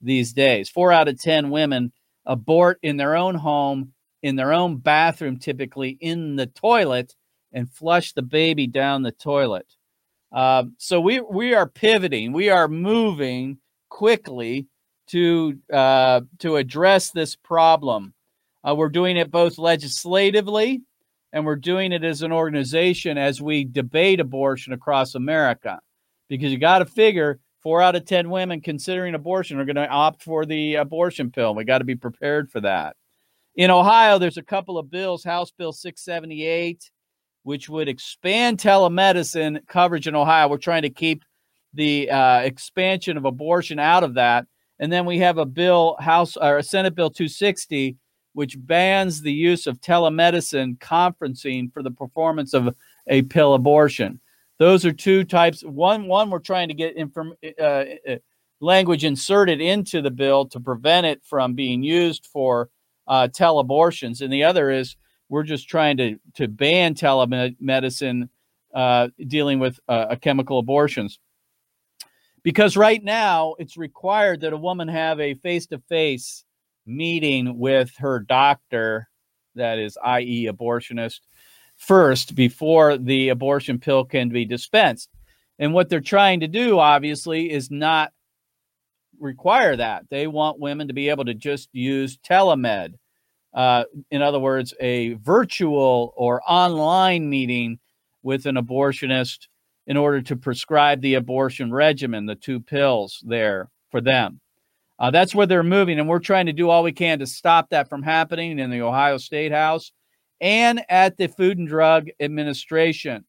these 0.00 0.32
days. 0.32 0.68
Four 0.70 0.92
out 0.92 1.08
of 1.08 1.20
10 1.20 1.50
women 1.50 1.92
abort 2.24 2.78
in 2.82 2.96
their 2.96 3.16
own 3.16 3.34
home, 3.34 3.92
in 4.22 4.36
their 4.36 4.52
own 4.52 4.78
bathroom, 4.78 5.38
typically 5.38 5.98
in 6.00 6.36
the 6.36 6.46
toilet, 6.46 7.14
and 7.52 7.70
flush 7.70 8.12
the 8.12 8.22
baby 8.22 8.66
down 8.66 9.02
the 9.02 9.12
toilet. 9.12 9.66
Uh, 10.32 10.64
so 10.78 11.00
we 11.00 11.20
we 11.20 11.54
are 11.54 11.66
pivoting, 11.66 12.32
we 12.32 12.48
are 12.48 12.68
moving 12.68 13.58
quickly 13.88 14.66
to 15.08 15.58
uh, 15.72 16.22
to 16.38 16.56
address 16.56 17.10
this 17.10 17.36
problem. 17.36 18.14
Uh, 18.66 18.74
we're 18.74 18.88
doing 18.88 19.16
it 19.16 19.30
both 19.30 19.58
legislatively 19.58 20.82
and 21.32 21.44
we're 21.44 21.56
doing 21.56 21.92
it 21.92 22.04
as 22.04 22.22
an 22.22 22.32
organization 22.32 23.18
as 23.18 23.40
we 23.40 23.64
debate 23.64 24.20
abortion 24.20 24.72
across 24.72 25.14
America. 25.14 25.80
Because 26.28 26.52
you 26.52 26.58
got 26.58 26.78
to 26.78 26.86
figure 26.86 27.40
four 27.62 27.82
out 27.82 27.96
of 27.96 28.04
10 28.04 28.30
women 28.30 28.60
considering 28.60 29.14
abortion 29.14 29.58
are 29.58 29.64
going 29.64 29.76
to 29.76 29.88
opt 29.88 30.22
for 30.22 30.44
the 30.44 30.76
abortion 30.76 31.30
pill. 31.30 31.54
We 31.54 31.64
got 31.64 31.78
to 31.78 31.84
be 31.84 31.94
prepared 31.94 32.50
for 32.50 32.60
that. 32.60 32.96
In 33.54 33.70
Ohio, 33.70 34.18
there's 34.18 34.38
a 34.38 34.42
couple 34.42 34.78
of 34.78 34.90
bills 34.90 35.24
House 35.24 35.50
Bill 35.50 35.72
678 35.72 36.90
which 37.42 37.68
would 37.68 37.88
expand 37.88 38.58
telemedicine 38.58 39.66
coverage 39.66 40.06
in 40.06 40.14
Ohio. 40.14 40.48
We're 40.48 40.58
trying 40.58 40.82
to 40.82 40.90
keep 40.90 41.24
the 41.74 42.10
uh, 42.10 42.40
expansion 42.40 43.16
of 43.16 43.24
abortion 43.24 43.78
out 43.78 44.04
of 44.04 44.14
that. 44.14 44.46
And 44.78 44.92
then 44.92 45.06
we 45.06 45.18
have 45.18 45.38
a 45.38 45.46
bill, 45.46 45.96
House 46.00 46.36
or 46.36 46.58
a 46.58 46.62
Senate 46.62 46.94
Bill 46.94 47.10
260, 47.10 47.96
which 48.34 48.56
bans 48.58 49.20
the 49.20 49.32
use 49.32 49.66
of 49.66 49.80
telemedicine 49.80 50.78
conferencing 50.78 51.72
for 51.72 51.82
the 51.82 51.90
performance 51.90 52.54
of 52.54 52.74
a 53.06 53.22
pill 53.22 53.54
abortion. 53.54 54.20
Those 54.58 54.84
are 54.84 54.92
two 54.92 55.24
types. 55.24 55.62
One, 55.62 56.06
one 56.06 56.30
we're 56.30 56.38
trying 56.38 56.68
to 56.68 56.74
get 56.74 56.96
inform, 56.96 57.34
uh, 57.60 57.62
uh, 57.62 57.84
language 58.60 59.04
inserted 59.04 59.60
into 59.60 60.00
the 60.02 60.10
bill 60.10 60.46
to 60.46 60.60
prevent 60.60 61.06
it 61.06 61.22
from 61.24 61.54
being 61.54 61.82
used 61.82 62.26
for 62.26 62.70
uh, 63.08 63.28
teleabortions, 63.28 64.20
and 64.20 64.32
the 64.32 64.44
other 64.44 64.70
is 64.70 64.96
we're 65.32 65.42
just 65.42 65.66
trying 65.66 65.96
to 65.96 66.18
to 66.34 66.46
ban 66.46 66.94
telemedicine 66.94 68.28
uh, 68.74 69.08
dealing 69.26 69.58
with 69.60 69.80
uh, 69.88 70.14
chemical 70.20 70.58
abortions. 70.58 71.18
Because 72.42 72.76
right 72.76 73.02
now 73.02 73.54
it's 73.58 73.78
required 73.78 74.42
that 74.42 74.52
a 74.52 74.58
woman 74.58 74.88
have 74.88 75.20
a 75.20 75.32
face 75.34 75.66
to 75.68 75.78
face 75.88 76.44
meeting 76.84 77.58
with 77.58 77.92
her 77.96 78.20
doctor, 78.20 79.08
that 79.54 79.78
is, 79.78 79.96
i.e., 80.04 80.50
abortionist, 80.52 81.20
first 81.78 82.34
before 82.34 82.98
the 82.98 83.30
abortion 83.30 83.78
pill 83.78 84.04
can 84.04 84.28
be 84.28 84.44
dispensed. 84.44 85.08
And 85.58 85.72
what 85.72 85.88
they're 85.88 86.00
trying 86.00 86.40
to 86.40 86.48
do, 86.48 86.78
obviously, 86.78 87.50
is 87.50 87.70
not 87.70 88.12
require 89.18 89.76
that. 89.76 90.04
They 90.10 90.26
want 90.26 90.60
women 90.60 90.88
to 90.88 90.94
be 90.94 91.08
able 91.08 91.24
to 91.24 91.34
just 91.34 91.70
use 91.72 92.18
telemed 92.18 92.96
uh, 93.54 93.84
in 94.10 94.22
other 94.22 94.38
words, 94.40 94.74
a 94.80 95.14
virtual 95.14 96.14
or 96.16 96.40
online 96.48 97.28
meeting 97.28 97.78
with 98.22 98.46
an 98.46 98.56
abortionist 98.56 99.48
in 99.86 99.96
order 99.96 100.22
to 100.22 100.36
prescribe 100.36 101.00
the 101.00 101.14
abortion 101.14 101.72
regimen, 101.72 102.26
the 102.26 102.34
two 102.34 102.60
pills 102.60 103.22
there 103.26 103.68
for 103.90 104.00
them. 104.00 104.40
Uh, 104.98 105.10
that's 105.10 105.34
where 105.34 105.46
they're 105.46 105.64
moving, 105.64 105.98
and 105.98 106.08
we're 106.08 106.20
trying 106.20 106.46
to 106.46 106.52
do 106.52 106.70
all 106.70 106.82
we 106.82 106.92
can 106.92 107.18
to 107.18 107.26
stop 107.26 107.70
that 107.70 107.88
from 107.88 108.02
happening 108.02 108.58
in 108.58 108.70
the 108.70 108.82
Ohio 108.82 109.16
State 109.16 109.50
House 109.50 109.90
and 110.40 110.84
at 110.88 111.16
the 111.16 111.26
Food 111.26 111.58
and 111.58 111.68
Drug 111.68 112.08
Administration. 112.20 113.24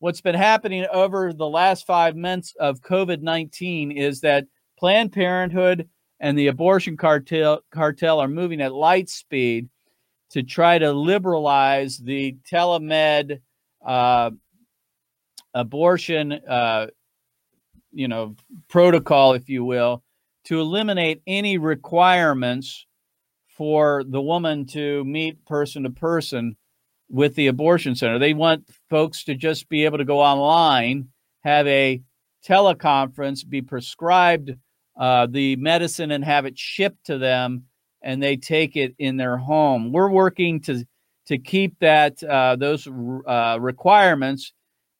What's 0.00 0.20
been 0.20 0.34
happening 0.34 0.84
over 0.92 1.32
the 1.32 1.48
last 1.48 1.86
five 1.86 2.16
months 2.16 2.54
of 2.58 2.80
COVID 2.80 3.22
19 3.22 3.92
is 3.92 4.20
that 4.22 4.46
Planned 4.76 5.12
Parenthood 5.12 5.88
and 6.22 6.38
the 6.38 6.46
abortion 6.46 6.96
cartel 6.96 7.60
cartel 7.70 8.20
are 8.20 8.28
moving 8.28 8.62
at 8.62 8.72
light 8.72 9.10
speed 9.10 9.68
to 10.30 10.42
try 10.42 10.78
to 10.78 10.92
liberalize 10.92 11.98
the 11.98 12.36
telemed 12.50 13.40
uh, 13.84 14.30
abortion, 15.52 16.32
uh, 16.32 16.86
you 17.90 18.08
know, 18.08 18.34
protocol, 18.68 19.34
if 19.34 19.50
you 19.50 19.64
will, 19.64 20.02
to 20.44 20.60
eliminate 20.60 21.20
any 21.26 21.58
requirements 21.58 22.86
for 23.48 24.04
the 24.08 24.22
woman 24.22 24.64
to 24.64 25.04
meet 25.04 25.44
person 25.44 25.82
to 25.82 25.90
person 25.90 26.56
with 27.10 27.34
the 27.34 27.48
abortion 27.48 27.94
center. 27.94 28.18
They 28.18 28.32
want 28.32 28.70
folks 28.88 29.24
to 29.24 29.34
just 29.34 29.68
be 29.68 29.84
able 29.84 29.98
to 29.98 30.04
go 30.04 30.20
online, 30.20 31.08
have 31.42 31.66
a 31.66 32.00
teleconference, 32.46 33.46
be 33.46 33.60
prescribed 33.60 34.52
uh, 34.96 35.26
the 35.30 35.56
medicine 35.56 36.10
and 36.10 36.24
have 36.24 36.46
it 36.46 36.58
shipped 36.58 37.06
to 37.06 37.18
them, 37.18 37.64
and 38.02 38.22
they 38.22 38.36
take 38.36 38.76
it 38.76 38.94
in 38.98 39.16
their 39.16 39.36
home. 39.36 39.92
We're 39.92 40.10
working 40.10 40.60
to 40.62 40.84
to 41.26 41.38
keep 41.38 41.78
that 41.78 42.22
uh, 42.22 42.56
those 42.56 42.86
uh, 42.86 43.56
requirements 43.60 44.52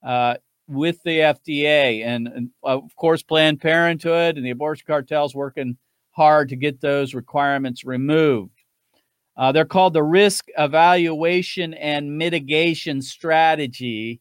uh, 0.07 0.37
with 0.69 1.03
the 1.03 1.19
FDA, 1.19 2.05
and, 2.05 2.29
and, 2.29 2.51
of 2.63 2.95
course 2.97 3.23
Planned 3.23 3.61
Parenthood 3.61 4.37
and 4.37 4.47
the 4.47 4.51
abortion 4.51 4.85
cartels 4.87 5.35
working 5.35 5.77
hard 6.13 6.49
to 6.51 6.57
get 6.57 6.81
those 6.81 7.15
requirements 7.15 7.85
removed. 7.85 8.53
Uh, 9.37 9.51
they're 9.51 9.65
called 9.65 9.95
the 9.95 10.03
Risk 10.03 10.47
Evaluation 10.59 11.75
and 11.75 12.19
Mitigation 12.19 13.01
Strategy, 13.01 14.21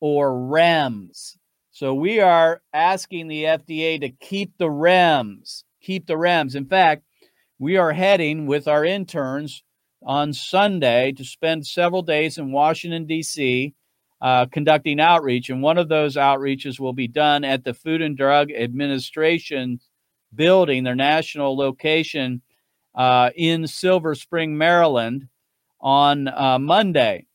or 0.00 0.30
REMS. 0.30 1.36
So 1.76 1.92
we 1.92 2.20
are 2.20 2.62
asking 2.72 3.28
the 3.28 3.44
FDA 3.44 4.00
to 4.00 4.08
keep 4.08 4.56
the 4.56 4.64
REMS, 4.64 5.64
keep 5.82 6.06
the 6.06 6.14
REMS. 6.14 6.56
In 6.56 6.64
fact, 6.64 7.02
we 7.58 7.76
are 7.76 7.92
heading 7.92 8.46
with 8.46 8.66
our 8.66 8.82
interns 8.82 9.62
on 10.02 10.32
Sunday 10.32 11.12
to 11.12 11.22
spend 11.22 11.66
several 11.66 12.00
days 12.00 12.38
in 12.38 12.50
Washington, 12.50 13.04
D.C. 13.04 13.74
uh, 14.22 14.46
conducting 14.46 15.00
outreach. 15.00 15.50
And 15.50 15.60
one 15.60 15.76
of 15.76 15.90
those 15.90 16.16
outreaches 16.16 16.80
will 16.80 16.94
be 16.94 17.08
done 17.08 17.44
at 17.44 17.62
the 17.62 17.74
Food 17.74 18.00
and 18.00 18.16
Drug 18.16 18.50
Administration 18.50 19.78
building, 20.34 20.82
their 20.82 20.94
national 20.94 21.58
location 21.58 22.40
uh, 22.94 23.28
in 23.36 23.66
Silver 23.66 24.14
Spring, 24.14 24.56
Maryland, 24.56 25.28
on 25.78 26.26
uh, 26.26 26.58
Monday. 26.58 27.26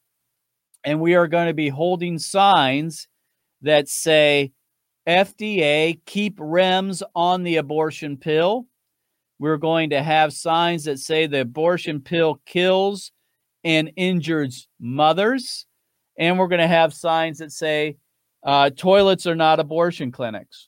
And 0.83 0.99
we 0.99 1.13
are 1.13 1.27
going 1.27 1.45
to 1.45 1.53
be 1.53 1.69
holding 1.69 2.17
signs 2.17 3.07
that 3.61 3.87
say, 3.87 4.51
FDA, 5.07 5.99
keep 6.05 6.37
REMS 6.37 7.01
on 7.15 7.43
the 7.43 7.57
abortion 7.57 8.17
pill. 8.17 8.67
We're 9.39 9.57
going 9.57 9.89
to 9.89 10.03
have 10.03 10.33
signs 10.33 10.83
that 10.83 10.99
say 10.99 11.25
the 11.25 11.41
abortion 11.41 12.01
pill 12.01 12.39
kills 12.45 13.11
and 13.63 13.91
injures 13.95 14.67
mothers. 14.79 15.65
And 16.17 16.37
we're 16.37 16.47
going 16.47 16.61
to 16.61 16.67
have 16.67 16.93
signs 16.93 17.39
that 17.39 17.51
say 17.51 17.97
uh, 18.43 18.69
toilets 18.71 19.25
are 19.25 19.35
not 19.35 19.59
abortion 19.59 20.11
clinics. 20.11 20.67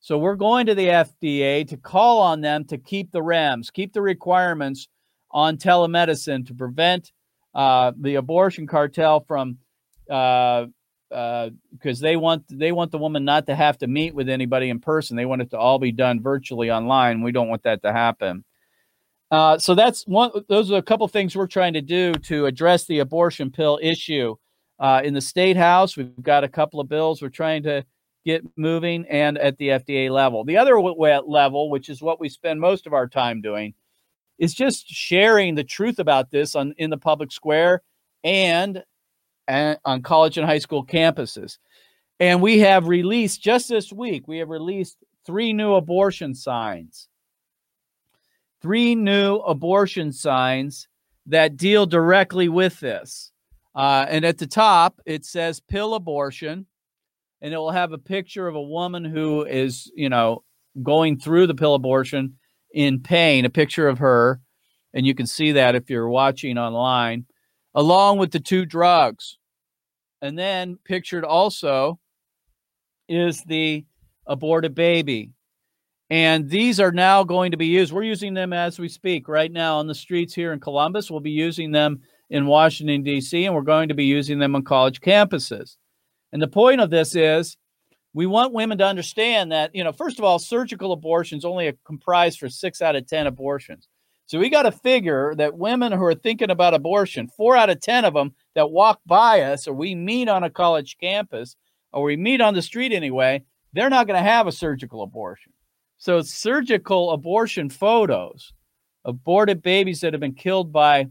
So 0.00 0.18
we're 0.18 0.36
going 0.36 0.66
to 0.66 0.74
the 0.74 0.86
FDA 0.86 1.66
to 1.68 1.76
call 1.76 2.20
on 2.20 2.40
them 2.40 2.64
to 2.66 2.78
keep 2.78 3.12
the 3.12 3.20
REMS, 3.20 3.72
keep 3.72 3.92
the 3.92 4.02
requirements 4.02 4.88
on 5.30 5.56
telemedicine 5.56 6.46
to 6.46 6.54
prevent 6.54 7.12
uh, 7.54 7.92
the 8.00 8.16
abortion 8.16 8.66
cartel 8.66 9.20
from 9.20 9.58
uh, 10.10 10.66
because 11.12 12.02
uh, 12.02 12.06
they 12.06 12.16
want 12.16 12.44
they 12.48 12.72
want 12.72 12.90
the 12.90 12.98
woman 12.98 13.24
not 13.24 13.46
to 13.46 13.54
have 13.54 13.78
to 13.78 13.86
meet 13.86 14.14
with 14.14 14.28
anybody 14.28 14.70
in 14.70 14.80
person. 14.80 15.16
They 15.16 15.26
want 15.26 15.42
it 15.42 15.50
to 15.50 15.58
all 15.58 15.78
be 15.78 15.92
done 15.92 16.22
virtually 16.22 16.70
online. 16.70 17.22
We 17.22 17.32
don't 17.32 17.48
want 17.48 17.64
that 17.64 17.82
to 17.82 17.92
happen. 17.92 18.44
Uh, 19.30 19.58
so 19.58 19.74
that's 19.74 20.06
one. 20.06 20.30
Those 20.48 20.70
are 20.70 20.78
a 20.78 20.82
couple 20.82 21.06
things 21.08 21.36
we're 21.36 21.46
trying 21.46 21.74
to 21.74 21.82
do 21.82 22.12
to 22.14 22.46
address 22.46 22.86
the 22.86 23.00
abortion 23.00 23.50
pill 23.50 23.78
issue. 23.82 24.36
Uh, 24.78 25.00
in 25.04 25.14
the 25.14 25.20
state 25.20 25.56
house, 25.56 25.96
we've 25.96 26.22
got 26.22 26.44
a 26.44 26.48
couple 26.48 26.80
of 26.80 26.88
bills 26.88 27.22
we're 27.22 27.28
trying 27.28 27.62
to 27.62 27.84
get 28.24 28.44
moving, 28.56 29.04
and 29.08 29.38
at 29.38 29.58
the 29.58 29.68
FDA 29.68 30.10
level. 30.10 30.44
The 30.44 30.56
other 30.56 30.80
level, 30.80 31.70
which 31.70 31.88
is 31.88 32.00
what 32.00 32.20
we 32.20 32.28
spend 32.28 32.60
most 32.60 32.86
of 32.86 32.92
our 32.92 33.08
time 33.08 33.40
doing, 33.40 33.74
is 34.38 34.54
just 34.54 34.86
sharing 34.88 35.54
the 35.54 35.64
truth 35.64 35.98
about 35.98 36.30
this 36.30 36.54
on 36.54 36.74
in 36.78 36.90
the 36.90 36.96
public 36.96 37.32
square 37.32 37.82
and 38.24 38.84
on 39.84 40.02
college 40.02 40.38
and 40.38 40.46
high 40.46 40.58
school 40.58 40.84
campuses. 40.84 41.58
And 42.20 42.40
we 42.40 42.60
have 42.60 42.86
released 42.86 43.42
just 43.42 43.68
this 43.68 43.92
week, 43.92 44.28
we 44.28 44.38
have 44.38 44.48
released 44.48 44.96
three 45.26 45.52
new 45.52 45.74
abortion 45.74 46.34
signs. 46.34 47.08
Three 48.60 48.94
new 48.94 49.36
abortion 49.36 50.12
signs 50.12 50.86
that 51.26 51.56
deal 51.56 51.86
directly 51.86 52.48
with 52.48 52.78
this. 52.80 53.32
Uh, 53.74 54.06
and 54.08 54.24
at 54.24 54.38
the 54.38 54.46
top, 54.46 55.00
it 55.06 55.24
says 55.24 55.60
pill 55.60 55.94
abortion, 55.94 56.66
and 57.40 57.54
it 57.54 57.56
will 57.56 57.70
have 57.70 57.92
a 57.92 57.98
picture 57.98 58.46
of 58.46 58.54
a 58.54 58.62
woman 58.62 59.04
who 59.04 59.44
is, 59.44 59.90
you 59.96 60.08
know, 60.08 60.44
going 60.82 61.18
through 61.18 61.46
the 61.46 61.54
pill 61.54 61.74
abortion 61.74 62.38
in 62.72 63.00
pain, 63.00 63.44
a 63.44 63.50
picture 63.50 63.88
of 63.88 63.98
her. 63.98 64.40
And 64.94 65.06
you 65.06 65.14
can 65.14 65.26
see 65.26 65.52
that 65.52 65.74
if 65.74 65.88
you're 65.90 66.08
watching 66.08 66.58
online, 66.58 67.24
along 67.74 68.18
with 68.18 68.30
the 68.30 68.40
two 68.40 68.66
drugs. 68.66 69.38
And 70.22 70.38
then 70.38 70.78
pictured 70.84 71.24
also 71.24 71.98
is 73.08 73.42
the 73.42 73.84
aborted 74.26 74.74
baby. 74.74 75.32
And 76.08 76.48
these 76.48 76.78
are 76.78 76.92
now 76.92 77.24
going 77.24 77.50
to 77.50 77.56
be 77.56 77.66
used. 77.66 77.92
We're 77.92 78.04
using 78.04 78.34
them 78.34 78.52
as 78.52 78.78
we 78.78 78.88
speak 78.88 79.28
right 79.28 79.50
now 79.50 79.78
on 79.78 79.86
the 79.86 79.94
streets 79.94 80.34
here 80.34 80.52
in 80.52 80.60
Columbus. 80.60 81.10
We'll 81.10 81.20
be 81.20 81.30
using 81.30 81.72
them 81.72 82.00
in 82.30 82.46
Washington, 82.46 83.02
D.C., 83.02 83.44
and 83.44 83.54
we're 83.54 83.62
going 83.62 83.88
to 83.88 83.94
be 83.94 84.04
using 84.04 84.38
them 84.38 84.54
on 84.54 84.62
college 84.62 85.00
campuses. 85.00 85.76
And 86.32 86.40
the 86.40 86.48
point 86.48 86.80
of 86.80 86.90
this 86.90 87.14
is 87.14 87.56
we 88.14 88.26
want 88.26 88.52
women 88.52 88.78
to 88.78 88.86
understand 88.86 89.52
that, 89.52 89.74
you 89.74 89.84
know, 89.84 89.92
first 89.92 90.18
of 90.18 90.24
all, 90.24 90.38
surgical 90.38 90.92
abortions 90.92 91.44
only 91.44 91.72
comprise 91.84 92.36
for 92.36 92.48
six 92.48 92.80
out 92.80 92.96
of 92.96 93.06
10 93.06 93.26
abortions. 93.26 93.88
So 94.26 94.38
we 94.38 94.48
got 94.48 94.62
to 94.62 94.72
figure 94.72 95.34
that 95.36 95.58
women 95.58 95.92
who 95.92 96.04
are 96.04 96.14
thinking 96.14 96.50
about 96.50 96.74
abortion, 96.74 97.28
four 97.28 97.56
out 97.56 97.70
of 97.70 97.80
10 97.80 98.04
of 98.04 98.14
them 98.14 98.34
that 98.54 98.70
walk 98.70 99.00
by 99.04 99.42
us 99.42 99.66
or 99.66 99.74
we 99.74 99.94
meet 99.94 100.28
on 100.28 100.42
a 100.42 100.50
college 100.50 100.96
campus 101.00 101.56
or 101.92 102.04
we 102.04 102.16
meet 102.16 102.40
on 102.40 102.54
the 102.54 102.62
street 102.62 102.92
anyway, 102.92 103.42
they're 103.72 103.90
not 103.90 104.06
going 104.06 104.18
to 104.18 104.28
have 104.28 104.46
a 104.46 104.52
surgical 104.52 105.02
abortion. 105.02 105.52
So 105.98 106.20
surgical 106.22 107.12
abortion 107.12 107.68
photos, 107.68 108.52
aborted 109.04 109.62
babies 109.62 110.00
that 110.00 110.12
have 110.12 110.20
been 110.20 110.34
killed 110.34 110.72
by 110.72 111.08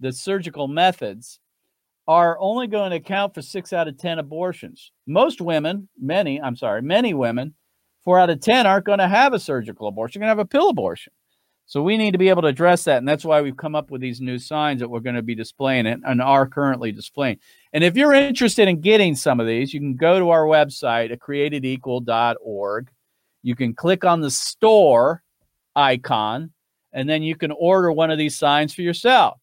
the 0.00 0.12
surgical 0.12 0.68
methods 0.68 1.40
are 2.06 2.38
only 2.40 2.66
going 2.66 2.90
to 2.90 2.96
account 2.96 3.34
for 3.34 3.42
six 3.42 3.72
out 3.72 3.88
of 3.88 3.98
10 3.98 4.18
abortions. 4.18 4.92
Most 5.06 5.40
women, 5.40 5.88
many, 6.00 6.40
I'm 6.40 6.56
sorry, 6.56 6.82
many 6.82 7.12
women, 7.12 7.54
four 8.04 8.18
out 8.18 8.30
of 8.30 8.40
10 8.40 8.66
aren't 8.66 8.86
going 8.86 8.98
to 8.98 9.08
have 9.08 9.34
a 9.34 9.38
surgical 9.38 9.88
abortion, 9.88 10.20
they're 10.20 10.28
going 10.28 10.36
to 10.36 10.40
have 10.40 10.46
a 10.46 10.48
pill 10.48 10.70
abortion. 10.70 11.12
So 11.68 11.82
we 11.82 11.98
need 11.98 12.12
to 12.12 12.18
be 12.18 12.30
able 12.30 12.40
to 12.42 12.48
address 12.48 12.84
that. 12.84 12.96
And 12.96 13.06
that's 13.06 13.26
why 13.26 13.42
we've 13.42 13.56
come 13.56 13.74
up 13.74 13.90
with 13.90 14.00
these 14.00 14.22
new 14.22 14.38
signs 14.38 14.80
that 14.80 14.88
we're 14.88 15.00
going 15.00 15.16
to 15.16 15.22
be 15.22 15.34
displaying 15.34 15.86
and, 15.86 16.22
are 16.22 16.46
currently 16.46 16.92
displaying. 16.92 17.38
And 17.74 17.84
if 17.84 17.94
you're 17.94 18.14
interested 18.14 18.68
in 18.68 18.80
getting 18.80 19.14
some 19.14 19.38
of 19.38 19.46
these, 19.46 19.74
you 19.74 19.78
can 19.78 19.94
go 19.94 20.18
to 20.18 20.30
our 20.30 20.44
website 20.44 21.12
at 21.12 21.18
createdequal.org. 21.18 22.90
You 23.42 23.54
can 23.54 23.74
click 23.74 24.06
on 24.06 24.22
the 24.22 24.30
store 24.30 25.22
icon, 25.76 26.52
and 26.94 27.06
then 27.06 27.22
you 27.22 27.36
can 27.36 27.52
order 27.52 27.92
one 27.92 28.10
of 28.10 28.16
these 28.16 28.38
signs 28.38 28.72
for 28.72 28.80
yourself. 28.80 29.38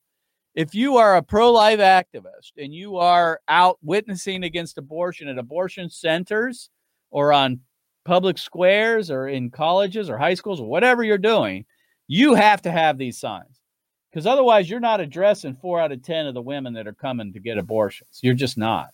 If 0.56 0.74
you 0.74 0.98
are 0.98 1.18
a 1.18 1.22
pro 1.22 1.52
life 1.52 1.80
activist 1.80 2.54
and 2.58 2.74
you 2.74 2.98
are 2.98 3.40
out 3.48 3.78
witnessing 3.84 4.44
against 4.44 4.80
abortion 4.80 5.28
at 5.28 5.38
abortion 5.38 5.92
centers 5.92 6.72
or 7.12 7.34
on 7.34 7.60
public 8.04 8.40
squares 8.40 9.12
or 9.12 9.28
in 9.28 9.52
colleges 9.52 10.10
or 10.10 10.18
high 10.18 10.34
schools 10.34 10.60
or 10.60 10.68
whatever 10.68 11.04
you're 11.04 11.20
doing, 11.20 11.66
you 12.08 12.34
have 12.36 12.62
to 12.64 12.72
have 12.72 12.98
these 12.98 13.20
signs 13.20 13.60
because 14.12 14.26
otherwise 14.26 14.70
you're 14.70 14.80
not 14.80 15.02
addressing 15.02 15.56
four 15.56 15.80
out 15.80 15.92
of 15.92 16.02
10 16.02 16.28
of 16.28 16.34
the 16.34 16.42
women 16.42 16.74
that 16.74 16.88
are 16.88 16.94
coming 16.94 17.34
to 17.34 17.40
get 17.40 17.58
abortions. 17.58 18.20
You're 18.22 18.34
just 18.34 18.58
not. 18.58 18.90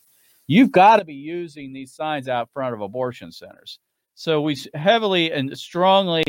You've 0.48 0.72
got 0.72 0.98
to 0.98 1.06
be 1.06 1.14
using 1.14 1.72
these 1.72 1.94
signs 1.94 2.28
out 2.28 2.50
front 2.54 2.74
of 2.74 2.82
abortion 2.82 3.32
centers. 3.32 3.80
So 4.16 4.42
we 4.42 4.58
heavily 4.74 5.32
and 5.32 5.58
strongly 5.58 6.24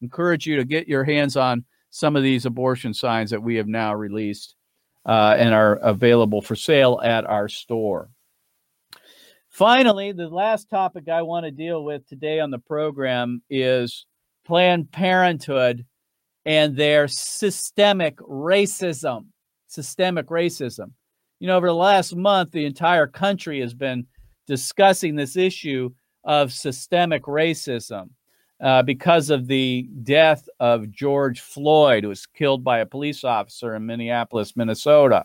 encourage 0.00 0.46
you 0.46 0.56
to 0.56 0.64
get 0.64 0.88
your 0.88 1.04
hands 1.04 1.36
on 1.36 1.64
some 1.90 2.16
of 2.16 2.22
these 2.22 2.46
abortion 2.46 2.92
signs 2.94 3.30
that 3.30 3.42
we 3.42 3.56
have 3.56 3.68
now 3.68 3.94
released 3.94 4.56
uh, 5.06 5.36
and 5.38 5.54
are 5.54 5.76
available 5.76 6.42
for 6.42 6.56
sale 6.56 7.00
at 7.02 7.24
our 7.24 7.48
store. 7.48 8.10
Finally, 9.48 10.12
the 10.12 10.28
last 10.28 10.70
topic 10.70 11.08
I 11.08 11.22
want 11.22 11.44
to 11.44 11.50
deal 11.50 11.84
with 11.84 12.06
today 12.08 12.40
on 12.40 12.50
the 12.50 12.58
program 12.58 13.42
is 13.50 14.06
Planned 14.44 14.90
Parenthood 14.90 15.84
and 16.44 16.76
their 16.76 17.08
systemic 17.08 18.16
racism. 18.18 19.26
Systemic 19.68 20.26
racism. 20.26 20.92
You 21.40 21.48
know, 21.48 21.56
over 21.56 21.68
the 21.68 21.74
last 21.74 22.14
month, 22.14 22.52
the 22.52 22.64
entire 22.64 23.06
country 23.06 23.60
has 23.60 23.74
been 23.74 24.06
discussing 24.46 25.16
this 25.16 25.36
issue 25.36 25.90
of 26.24 26.52
systemic 26.52 27.24
racism 27.24 28.10
uh, 28.62 28.82
because 28.82 29.30
of 29.30 29.46
the 29.46 29.88
death 30.02 30.48
of 30.60 30.90
George 30.90 31.40
Floyd, 31.40 32.04
who 32.04 32.10
was 32.10 32.26
killed 32.26 32.62
by 32.62 32.78
a 32.78 32.86
police 32.86 33.24
officer 33.24 33.74
in 33.74 33.86
Minneapolis, 33.86 34.56
Minnesota. 34.56 35.24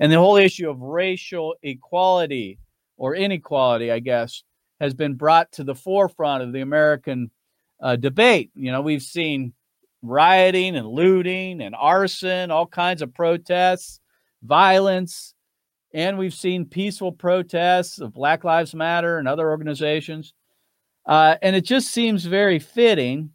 And 0.00 0.10
the 0.10 0.18
whole 0.18 0.36
issue 0.36 0.68
of 0.68 0.80
racial 0.80 1.54
equality 1.62 2.58
or 2.96 3.14
inequality, 3.14 3.92
I 3.92 4.00
guess, 4.00 4.42
has 4.80 4.92
been 4.92 5.14
brought 5.14 5.52
to 5.52 5.64
the 5.64 5.74
forefront 5.74 6.42
of 6.42 6.52
the 6.52 6.62
American 6.62 7.30
uh, 7.80 7.96
debate. 7.96 8.50
You 8.54 8.72
know, 8.72 8.80
we've 8.80 9.02
seen 9.02 9.52
rioting 10.04 10.76
and 10.76 10.86
looting 10.86 11.60
and 11.60 11.74
arson, 11.74 12.50
all 12.50 12.66
kinds 12.66 13.02
of 13.02 13.14
protests, 13.14 14.00
violence. 14.42 15.34
And 15.92 16.18
we've 16.18 16.34
seen 16.34 16.66
peaceful 16.66 17.12
protests 17.12 18.00
of 18.00 18.12
Black 18.12 18.44
Lives 18.44 18.74
Matter 18.74 19.18
and 19.18 19.28
other 19.28 19.48
organizations. 19.48 20.34
Uh, 21.06 21.36
and 21.42 21.54
it 21.54 21.64
just 21.64 21.88
seems 21.88 22.24
very 22.24 22.58
fitting 22.58 23.30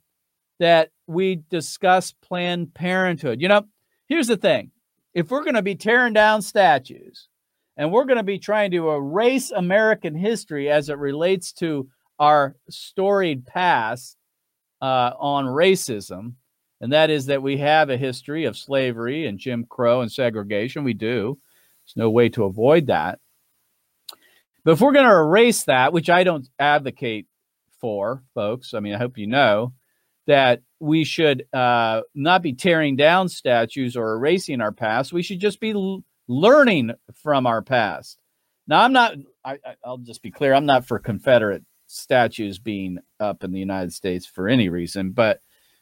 that 0.59 0.89
we 1.07 1.41
discuss 1.49 2.11
Planned 2.11 2.73
Parenthood. 2.73 3.41
You 3.41 3.47
know, 3.47 3.63
here's 4.07 4.27
the 4.27 4.37
thing 4.37 4.71
if 5.13 5.31
we're 5.31 5.43
going 5.43 5.55
to 5.55 5.61
be 5.61 5.75
tearing 5.75 6.13
down 6.13 6.41
statues 6.41 7.29
and 7.77 7.91
we're 7.91 8.05
going 8.05 8.17
to 8.17 8.23
be 8.23 8.39
trying 8.39 8.71
to 8.71 8.89
erase 8.89 9.51
American 9.51 10.15
history 10.15 10.69
as 10.69 10.89
it 10.89 10.97
relates 10.97 11.53
to 11.53 11.87
our 12.19 12.55
storied 12.69 13.45
past 13.45 14.17
uh, 14.81 15.11
on 15.17 15.45
racism, 15.45 16.33
and 16.81 16.93
that 16.93 17.09
is 17.09 17.25
that 17.27 17.41
we 17.41 17.57
have 17.57 17.89
a 17.89 17.97
history 17.97 18.45
of 18.45 18.57
slavery 18.57 19.27
and 19.27 19.39
Jim 19.39 19.65
Crow 19.67 20.01
and 20.01 20.11
segregation. 20.11 20.83
We 20.83 20.93
do. 20.93 21.37
There's 21.85 21.97
no 21.97 22.09
way 22.09 22.29
to 22.29 22.45
avoid 22.45 22.87
that. 22.87 23.19
But 24.63 24.73
if 24.73 24.81
we're 24.81 24.93
going 24.93 25.05
to 25.05 25.11
erase 25.11 25.63
that, 25.63 25.93
which 25.93 26.09
I 26.09 26.23
don't 26.23 26.47
advocate 26.57 27.27
for, 27.79 28.23
folks, 28.33 28.73
I 28.73 28.79
mean, 28.79 28.93
I 28.93 28.97
hope 28.97 29.17
you 29.17 29.27
know 29.27 29.73
that 30.27 30.61
we 30.79 31.03
should 31.03 31.45
uh, 31.53 32.01
not 32.13 32.41
be 32.41 32.53
tearing 32.53 32.95
down 32.95 33.29
statues 33.29 33.97
or 33.97 34.13
erasing 34.13 34.61
our 34.61 34.71
past. 34.71 35.11
We 35.11 35.23
should 35.23 35.39
just 35.39 35.59
be 35.59 35.71
l- 35.71 36.03
learning 36.27 36.91
from 37.15 37.47
our 37.47 37.61
past. 37.61 38.19
Now, 38.67 38.81
I'm 38.81 38.93
not, 38.93 39.15
I, 39.43 39.57
will 39.83 39.97
just 39.97 40.21
be 40.21 40.29
clear, 40.29 40.53
I'm 40.53 40.67
not 40.67 40.85
for 40.85 40.99
Confederate 40.99 41.63
statues 41.87 42.59
being 42.59 42.99
up 43.19 43.43
in 43.43 43.51
the 43.51 43.59
United 43.59 43.91
States 43.91 44.27
for 44.27 44.47
any 44.47 44.69
reason, 44.69 45.11
but 45.11 45.41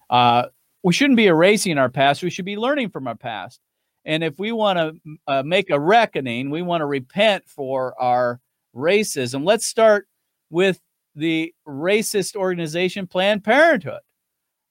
uh, 0.09 0.45
we 0.83 0.93
shouldn't 0.93 1.17
be 1.17 1.27
erasing 1.27 1.77
our 1.77 1.89
past. 1.89 2.23
We 2.23 2.29
should 2.29 2.45
be 2.45 2.57
learning 2.57 2.89
from 2.89 3.07
our 3.07 3.15
past. 3.15 3.59
And 4.05 4.23
if 4.23 4.39
we 4.39 4.51
want 4.51 4.79
to 4.79 5.17
uh, 5.27 5.43
make 5.43 5.69
a 5.69 5.79
reckoning, 5.79 6.49
we 6.49 6.61
want 6.61 6.81
to 6.81 6.85
repent 6.85 7.43
for 7.47 7.93
our 8.01 8.39
racism. 8.75 9.45
Let's 9.45 9.65
start 9.65 10.07
with 10.49 10.79
the 11.15 11.53
racist 11.67 12.35
organization 12.35 13.07
Planned 13.07 13.43
Parenthood. 13.43 13.99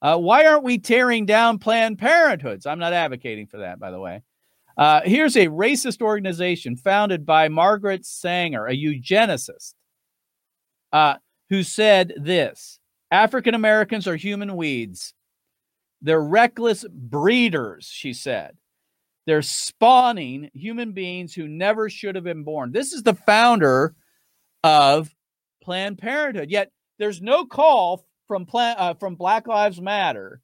Uh, 0.01 0.17
why 0.17 0.47
aren't 0.47 0.63
we 0.63 0.79
tearing 0.79 1.27
down 1.27 1.59
Planned 1.59 1.99
Parenthoods? 1.99 2.67
I'm 2.67 2.79
not 2.79 2.93
advocating 2.93 3.47
for 3.47 3.59
that, 3.59 3.79
by 3.79 3.91
the 3.91 4.01
way. 4.01 4.23
Uh, 4.77 5.01
here's 5.05 5.37
a 5.37 5.49
racist 5.49 6.03
organization 6.03 6.77
founded 6.77 7.25
by 7.25 7.49
Margaret 7.49 8.05
Sanger, 8.05 8.67
a 8.67 8.77
eugenicist, 8.77 9.75
uh, 10.93 11.15
who 11.49 11.63
said 11.63 12.13
this 12.17 12.79
African 13.11 13.55
Americans 13.55 14.07
are 14.07 14.17
human 14.17 14.55
weeds. 14.57 15.15
They're 16.07 16.21
reckless 16.21 16.85
breeders, 16.89 17.87
she 17.93 18.13
said. 18.13 18.57
They're 19.27 19.43
spawning 19.43 20.51
human 20.55 20.93
beings 20.93 21.35
who 21.35 21.49
never 21.49 21.91
should 21.91 22.15
have 22.15 22.23
been 22.23 22.45
born. 22.45 22.71
This 22.71 22.93
is 22.93 23.03
the 23.03 23.15
founder 23.15 23.93
of 24.63 25.13
Planned 25.65 25.99
Parenthood. 25.99 26.49
Yet 26.49 26.71
there's 27.01 27.21
no 27.21 27.45
call 27.45 28.07
from 28.29 28.47
Plan, 28.47 28.77
uh, 28.79 28.95
from 28.95 29.17
Black 29.17 29.49
Lives 29.49 29.81
Matter 29.81 30.41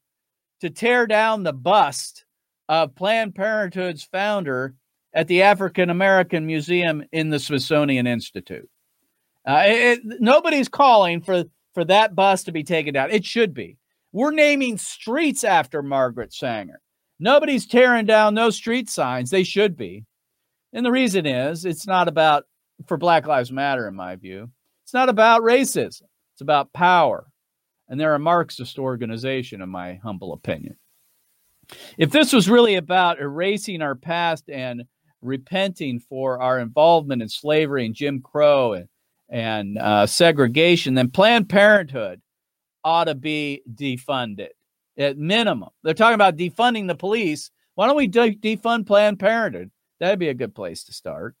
to 0.59 0.69
tear 0.69 1.07
down 1.07 1.43
the 1.43 1.53
bust 1.53 2.25
of 2.67 2.93
Planned 2.93 3.33
Parenthood's 3.33 4.03
founder 4.03 4.75
at 5.13 5.29
the 5.29 5.43
African 5.43 5.89
American 5.89 6.45
Museum 6.45 7.05
in 7.13 7.29
the 7.29 7.39
Smithsonian 7.39 8.05
Institute. 8.05 8.69
Uh, 9.47 9.63
it, 9.65 9.99
nobody's 10.03 10.67
calling 10.67 11.21
for 11.21 11.45
for 11.73 11.85
that 11.85 12.15
bust 12.15 12.47
to 12.47 12.51
be 12.51 12.63
taken 12.65 12.93
down. 12.93 13.11
It 13.11 13.23
should 13.23 13.53
be. 13.53 13.77
We're 14.13 14.31
naming 14.31 14.77
streets 14.77 15.43
after 15.43 15.81
Margaret 15.81 16.33
Sanger. 16.33 16.79
Nobody's 17.19 17.65
tearing 17.65 18.05
down 18.05 18.35
those 18.35 18.55
street 18.55 18.87
signs. 18.87 19.31
They 19.31 19.43
should 19.43 19.75
be. 19.75 20.05
And 20.71 20.85
the 20.85 20.91
reason 20.91 21.25
is 21.25 21.65
it's 21.65 21.87
not 21.87 22.07
about, 22.07 22.43
for 22.87 22.95
Black 22.95 23.25
Lives 23.25 23.51
Matter, 23.51 23.87
in 23.87 23.95
my 23.95 24.15
view, 24.15 24.51
it's 24.83 24.93
not 24.93 25.09
about 25.09 25.41
racism. 25.41 26.03
It's 26.33 26.41
about 26.41 26.73
power. 26.73 27.25
And 27.89 27.99
they're 27.99 28.13
a 28.13 28.19
Marxist 28.19 28.77
organization, 28.77 29.61
in 29.63 29.69
my 29.69 29.95
humble 30.03 30.33
opinion. 30.33 30.77
If 31.97 32.11
this 32.11 32.33
was 32.33 32.49
really 32.49 32.75
about 32.75 33.19
erasing 33.19 33.81
our 33.81 33.95
past 33.95 34.47
and 34.47 34.83
repenting 35.21 35.99
for 35.99 36.39
our 36.39 36.59
involvement 36.59 37.23
in 37.23 37.29
slavery 37.29 37.85
and 37.85 37.95
Jim 37.95 38.21
Crow 38.21 38.73
and, 38.73 38.87
and 39.29 39.77
uh, 39.79 40.05
segregation, 40.05 40.93
then 40.93 41.09
Planned 41.09 41.49
Parenthood 41.49 42.21
ought 42.83 43.05
to 43.05 43.15
be 43.15 43.61
defunded 43.73 44.49
at 44.97 45.17
minimum. 45.17 45.69
They're 45.83 45.93
talking 45.93 46.15
about 46.15 46.37
defunding 46.37 46.87
the 46.87 46.95
police. 46.95 47.51
Why 47.75 47.87
don't 47.87 47.95
we 47.95 48.07
de- 48.07 48.35
defund 48.35 48.85
Planned 48.85 49.19
Parenthood? 49.19 49.71
That'd 49.99 50.19
be 50.19 50.29
a 50.29 50.33
good 50.33 50.53
place 50.53 50.83
to 50.85 50.93
start 50.93 51.35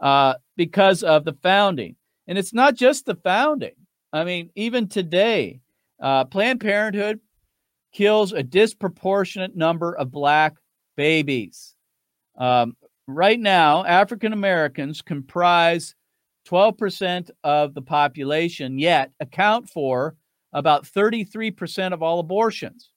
uh, 0.00 0.34
because 0.56 1.02
of 1.02 1.24
the 1.24 1.34
founding. 1.42 1.96
And 2.26 2.36
it's 2.38 2.52
not 2.52 2.74
just 2.74 3.06
the 3.06 3.14
founding. 3.14 3.74
I 4.12 4.24
mean, 4.24 4.50
even 4.54 4.88
today, 4.88 5.60
uh, 6.00 6.24
Planned 6.24 6.60
Parenthood 6.60 7.20
kills 7.92 8.32
a 8.32 8.42
disproportionate 8.42 9.56
number 9.56 9.96
of 9.96 10.10
black 10.10 10.54
babies. 10.96 11.74
Um, 12.36 12.76
right 13.06 13.38
now, 13.38 13.84
African 13.84 14.32
Americans 14.32 15.02
comprise 15.02 15.94
12% 16.48 17.30
of 17.44 17.74
the 17.74 17.82
population, 17.82 18.78
yet 18.78 19.12
account 19.20 19.70
for 19.70 20.16
about 20.52 20.84
33% 20.84 21.92
of 21.92 22.02
all 22.02 22.20
abortions. 22.20 22.90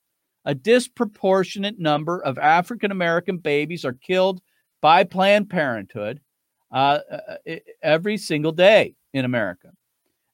A 0.45 0.53
disproportionate 0.53 1.79
number 1.79 2.21
of 2.23 2.37
African 2.37 2.91
American 2.91 3.37
babies 3.37 3.85
are 3.85 3.93
killed 3.93 4.41
by 4.81 5.03
Planned 5.03 5.49
Parenthood 5.49 6.21
uh, 6.71 6.99
uh 7.11 7.55
every 7.81 8.17
single 8.17 8.51
day 8.51 8.95
in 9.13 9.25
America. 9.25 9.71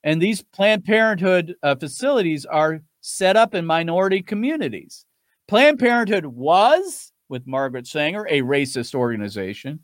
And 0.04 0.22
these 0.22 0.42
Planned 0.42 0.84
Parenthood 0.84 1.56
uh, 1.62 1.76
facilities 1.76 2.46
are 2.46 2.82
set 3.02 3.38
up 3.38 3.54
in 3.54 3.66
minority 3.66 4.22
communities. 4.22 5.06
Planned 5.48 5.80
Parenthood 5.80 6.26
was, 6.26 7.12
with 7.30 7.48
Margaret 7.48 7.88
Sanger, 7.88 8.26
a 8.30 8.42
racist 8.42 8.96
organization, 8.96 9.80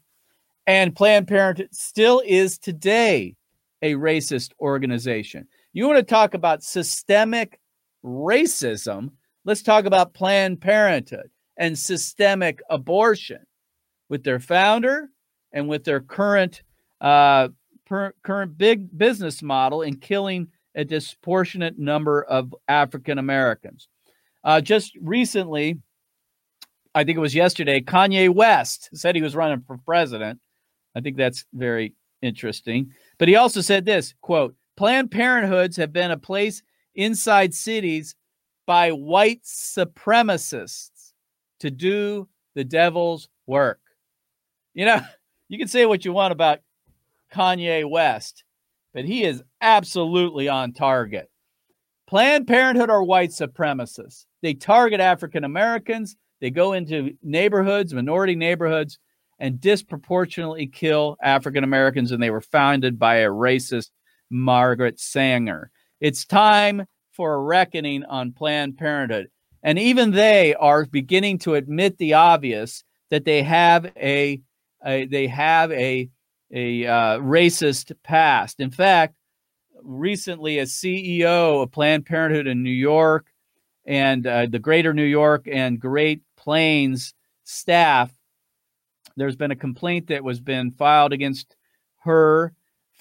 and 0.66 0.96
Planned 0.96 1.28
Parenthood 1.28 1.70
still 1.72 2.22
is 2.26 2.58
today 2.58 3.36
a 3.82 3.94
racist 3.94 4.52
organization. 4.60 5.48
You 5.78 5.86
want 5.86 5.98
to 5.98 6.04
talk 6.04 6.34
about 6.34 6.64
systemic 6.64 7.60
racism? 8.04 9.12
Let's 9.46 9.62
talk 9.62 9.86
about 9.86 10.16
Planned 10.16 10.60
Parenthood 10.60 11.30
and 11.56 11.78
systemic 11.78 12.62
abortion 12.68 13.46
with 14.10 14.24
their 14.24 14.40
founder 14.40 15.10
and 15.54 15.68
with 15.68 15.84
their 15.84 16.00
current 16.00 16.64
uh, 17.00 17.50
per, 17.86 18.12
current 18.24 18.58
big 18.58 18.98
business 18.98 19.44
model 19.44 19.84
in 19.84 19.98
killing 19.98 20.48
a 20.74 20.84
disproportionate 20.84 21.78
number 21.78 22.24
of 22.24 22.56
African 22.68 23.20
Americans. 23.20 23.88
Uh, 24.44 24.60
just 24.60 24.98
recently, 25.00 25.78
I 26.96 27.04
think 27.04 27.20
it 27.20 27.22
was 27.22 27.36
yesterday, 27.36 27.82
Kanye 27.82 28.34
West 28.34 28.90
said 28.96 29.16
he 29.16 29.22
was 29.22 29.36
running 29.36 29.62
for 29.68 29.78
president. 29.78 30.40
I 30.96 31.02
think 31.02 31.18
that's 31.18 31.46
very 31.54 31.94
interesting. 32.24 32.94
But 33.20 33.28
he 33.28 33.36
also 33.36 33.62
said 33.62 33.86
this 33.86 34.16
quote, 34.22 34.56
Planned 34.78 35.10
Parenthoods 35.10 35.76
have 35.78 35.92
been 35.92 36.12
a 36.12 36.18
place 36.18 36.62
inside 36.94 37.54
cities 37.54 38.16
by 38.68 38.92
white 38.92 39.42
supremacists 39.44 41.14
to 41.60 41.72
do 41.72 42.30
the 42.54 42.64
devil's 42.64 43.28
work. 43.48 43.80
You 44.76 44.86
know, 44.86 45.02
you 45.50 45.58
can 45.58 45.68
say 45.68 45.88
what 45.88 46.06
you 46.06 46.14
want 46.14 46.32
about 46.32 46.60
Kanye 47.34 47.90
West, 47.90 48.44
but 48.94 49.04
he 49.04 49.24
is 49.24 49.44
absolutely 49.62 50.48
on 50.48 50.74
target. 50.74 51.30
Planned 52.06 52.48
Parenthood 52.48 52.92
are 52.92 53.04
white 53.04 53.32
supremacists. 53.32 54.26
They 54.44 54.54
target 54.54 55.00
African 55.00 55.44
Americans. 55.44 56.16
They 56.40 56.52
go 56.52 56.74
into 56.74 57.18
neighborhoods, 57.24 57.94
minority 57.94 58.36
neighborhoods, 58.36 59.00
and 59.40 59.60
disproportionately 59.60 60.68
kill 60.68 61.18
African 61.22 61.64
Americans. 61.64 62.12
And 62.12 62.22
they 62.22 62.30
were 62.30 62.42
founded 62.42 62.98
by 62.98 63.18
a 63.18 63.30
racist 63.30 63.90
Margaret 64.30 65.00
Sanger. 65.00 65.72
It's 66.00 66.26
time 66.26 66.86
for 67.12 67.34
a 67.34 67.42
reckoning 67.42 68.04
on 68.06 68.32
Planned 68.32 68.78
Parenthood. 68.78 69.30
And 69.64 69.80
even 69.80 70.12
they 70.12 70.54
are 70.56 70.86
beginning 70.86 71.40
to 71.40 71.56
admit 71.56 71.98
the 71.98 72.14
obvious 72.14 72.84
that 73.10 73.26
they 73.26 73.42
have 73.44 73.92
a, 73.98 74.42
a 74.86 75.06
they 75.06 75.28
have 75.28 75.72
a 75.72 76.10
a 76.52 76.86
uh, 76.86 77.20
racist 77.20 77.92
past. 78.04 78.60
In 78.60 78.72
fact, 78.72 79.16
recently, 79.82 80.60
a 80.60 80.64
CEO 80.64 81.64
of 81.64 81.72
Planned 81.72 82.06
Parenthood 82.06 82.48
in 82.48 82.64
New 82.64 82.70
York 82.70 83.28
and 83.86 84.28
uh, 84.28 84.46
the 84.46 84.60
Greater 84.60 84.94
New 84.94 85.04
York 85.04 85.48
and 85.52 85.80
Great 85.80 86.22
Plains 86.36 87.14
staff, 87.44 88.12
there's 89.16 89.36
been 89.36 89.52
a 89.52 89.56
complaint 89.56 90.08
that 90.08 90.24
was 90.24 90.40
been 90.40 90.72
filed 90.72 91.14
against 91.14 91.56
her 92.00 92.54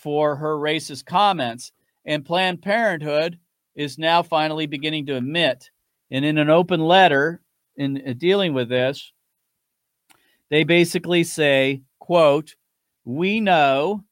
for 0.06 0.36
her 0.36 0.56
racist 0.56 1.04
comments. 1.04 1.72
And 2.04 2.24
Planned 2.24 2.62
Parenthood 2.62 3.40
is 3.74 3.98
now 3.98 4.22
finally 4.22 4.66
beginning 4.66 5.06
to 5.06 5.16
admit. 5.16 5.68
And 6.12 6.24
in 6.24 6.38
an 6.38 6.48
open 6.48 6.78
letter 6.78 7.40
in 7.74 8.00
uh, 8.06 8.12
dealing 8.16 8.54
with 8.54 8.68
this, 8.68 9.12
they 10.48 10.62
basically 10.62 11.24
say, 11.24 11.82
quote, 11.98 12.54
we 13.04 13.40
know 13.40 14.04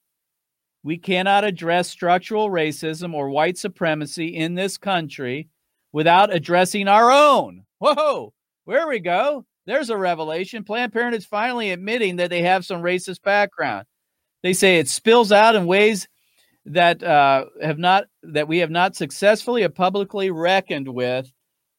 we 0.82 0.98
cannot 0.98 1.44
address 1.44 1.88
structural 1.88 2.50
racism 2.50 3.14
or 3.14 3.30
white 3.30 3.56
supremacy 3.56 4.34
in 4.34 4.56
this 4.56 4.76
country 4.76 5.48
without 5.92 6.34
addressing 6.34 6.88
our 6.88 7.12
own. 7.12 7.62
Whoa, 7.78 8.32
where 8.64 8.88
we 8.88 8.98
go. 8.98 9.46
There's 9.64 9.90
a 9.90 9.96
revelation. 9.96 10.64
Planned 10.64 10.92
Parenthood 10.92 11.20
is 11.20 11.24
finally 11.24 11.70
admitting 11.70 12.16
that 12.16 12.30
they 12.30 12.42
have 12.42 12.64
some 12.64 12.82
racist 12.82 13.22
background. 13.22 13.86
They 14.44 14.52
say 14.52 14.78
it 14.78 14.88
spills 14.88 15.32
out 15.32 15.56
in 15.56 15.64
ways 15.64 16.06
that 16.66 17.02
uh, 17.02 17.46
have 17.62 17.78
not 17.78 18.04
that 18.22 18.46
we 18.46 18.58
have 18.58 18.70
not 18.70 18.94
successfully 18.94 19.64
or 19.64 19.70
publicly 19.70 20.30
reckoned 20.30 20.86
with 20.86 21.32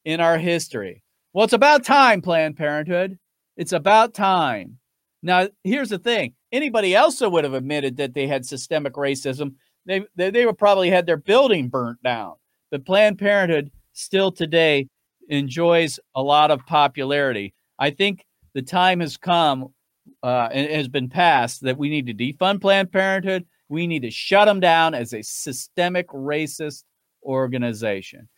in 0.03 0.19
our 0.19 0.39
history. 0.39 1.03
Well, 1.31 1.43
it's 1.43 1.53
about 1.53 1.85
time, 1.85 2.23
Planned 2.23 2.57
Parenthood. 2.57 3.19
It's 3.55 3.71
about 3.71 4.15
time. 4.15 4.79
Now, 5.21 5.47
here's 5.63 5.89
the 5.89 5.99
thing: 5.99 6.33
anybody 6.51 6.95
else 6.95 7.19
that 7.19 7.29
would 7.29 7.43
have 7.43 7.53
admitted 7.53 7.97
that 7.97 8.15
they 8.15 8.25
had 8.25 8.47
systemic 8.47 8.93
racism, 8.93 9.53
they 9.85 10.03
they, 10.15 10.31
they 10.31 10.47
would 10.47 10.57
probably 10.57 10.89
had 10.89 11.05
their 11.05 11.17
building 11.17 11.69
burnt 11.69 12.01
down. 12.01 12.33
But 12.71 12.83
Planned 12.83 13.19
Parenthood 13.19 13.69
still 13.93 14.31
today 14.31 14.87
enjoys 15.29 15.99
a 16.15 16.23
lot 16.23 16.49
of 16.49 16.65
popularity. 16.65 17.53
I 17.77 17.91
think 17.91 18.25
the 18.55 18.63
time 18.63 19.01
has 19.01 19.17
come 19.17 19.71
uh, 20.23 20.49
and 20.51 20.69
has 20.71 20.87
been 20.87 21.09
passed 21.09 21.61
that 21.61 21.77
we 21.77 21.89
need 21.89 22.07
to 22.07 22.13
defund 22.13 22.61
Planned 22.61 22.91
Parenthood 22.91 23.45
We 23.69 23.87
need 23.87 24.01
to 24.03 24.11
shut 24.11 24.45
them 24.47 24.59
down 24.59 24.93
as 24.93 25.13
a 25.13 25.21
systemic 25.21 26.07
racist 26.09 26.83
organization. 27.23 28.29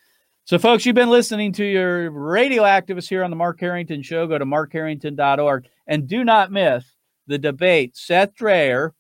So, 0.46 0.58
folks, 0.58 0.86
you've 0.86 0.96
been 0.96 1.10
listening 1.10 1.52
to 1.54 1.66
your 1.66 2.10
radio 2.10 2.64
activists 2.64 3.10
here 3.10 3.24
on 3.24 3.30
the 3.30 3.36
Mark 3.36 3.60
Harrington 3.60 4.02
Show. 4.02 4.28
Go 4.28 4.38
to 4.38 4.46
markharrington.org 4.46 5.68
and 5.88 6.08
do 6.08 6.24
not 6.24 6.54
miss 6.54 6.86
the 7.28 7.38
debate. 7.38 7.98
Seth 7.98 8.34
Drayer 8.34 8.92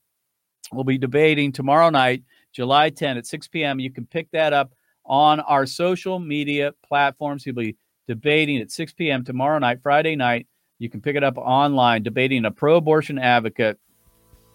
will 0.73 0.84
be 0.84 0.97
debating 0.97 1.53
tomorrow 1.53 1.89
night, 1.89 2.23
July 2.51 2.89
10 2.89 3.17
at 3.17 3.25
6 3.25 3.47
p.m. 3.47 3.80
You 3.80 3.91
can 3.91 4.06
pick 4.06 4.30
that 4.32 4.51
up 4.51 4.73
on 5.06 5.39
our 5.39 5.65
social 5.65 6.19
media 6.19 6.73
platforms. 6.86 7.45
He'll 7.45 7.53
be 7.53 7.77
debating 8.10 8.58
at 8.58 8.71
6 8.71 8.93
p.m. 8.93 9.23
tomorrow 9.23 9.60
night, 9.60 9.80
Friday 9.82 10.17
night. 10.17 10.47
You 10.80 10.90
can 10.90 11.02
pick 11.02 11.16
it 11.16 11.24
up 11.24 11.38
online, 11.38 12.04
debating 12.04 12.46
a 12.46 12.52
pro 12.52 12.78
abortion 12.78 13.18
advocate 13.18 13.80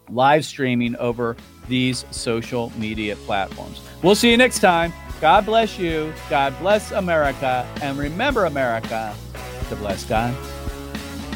live 0.08 0.44
streaming 0.44 0.94
over 0.96 1.36
these 1.68 2.04
social 2.10 2.72
media 2.76 3.16
platforms. 3.16 3.80
We'll 4.02 4.14
see 4.14 4.30
you 4.30 4.36
next 4.36 4.60
time. 4.60 4.92
God 5.20 5.46
bless 5.46 5.78
you. 5.78 6.12
God 6.28 6.56
bless 6.58 6.90
America. 6.92 7.66
And 7.80 7.98
remember, 7.98 8.44
America, 8.44 9.14
to 9.68 9.76
bless 9.76 10.04
God. 10.04 10.36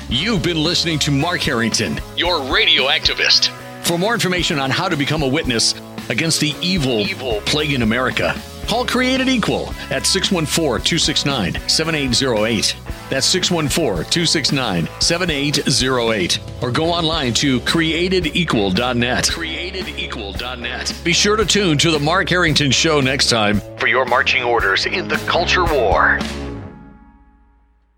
You've 0.08 0.42
been 0.42 0.62
listening 0.62 1.00
to 1.00 1.10
Mark 1.10 1.40
Harrington, 1.40 2.00
your 2.16 2.42
radio 2.52 2.84
activist. 2.84 3.48
For 3.84 3.98
more 3.98 4.14
information 4.14 4.58
on 4.58 4.70
how 4.70 4.88
to 4.88 4.96
become 4.96 5.22
a 5.22 5.28
witness 5.28 5.74
against 6.08 6.40
the 6.40 6.54
evil, 6.60 7.00
evil 7.00 7.40
plague 7.42 7.72
in 7.72 7.82
America, 7.82 8.40
call 8.66 8.84
Created 8.84 9.28
Equal 9.28 9.68
at 9.90 10.06
614 10.06 10.84
269 10.84 11.68
7808. 11.68 12.76
That's 13.08 13.26
614 13.26 14.10
269 14.10 14.88
7808. 15.00 16.40
Or 16.62 16.70
go 16.70 16.86
online 16.86 17.32
to 17.34 17.60
createdequal.net. 17.60 19.24
Createdequal.net. 19.24 21.00
Be 21.04 21.12
sure 21.12 21.36
to 21.36 21.46
tune 21.46 21.78
to 21.78 21.90
The 21.90 22.00
Mark 22.00 22.28
Harrington 22.28 22.70
Show 22.70 23.00
next 23.00 23.30
time 23.30 23.60
for 23.78 23.86
your 23.86 24.04
marching 24.04 24.42
orders 24.42 24.86
in 24.86 25.08
the 25.08 25.16
culture 25.28 25.64
war. 25.64 26.18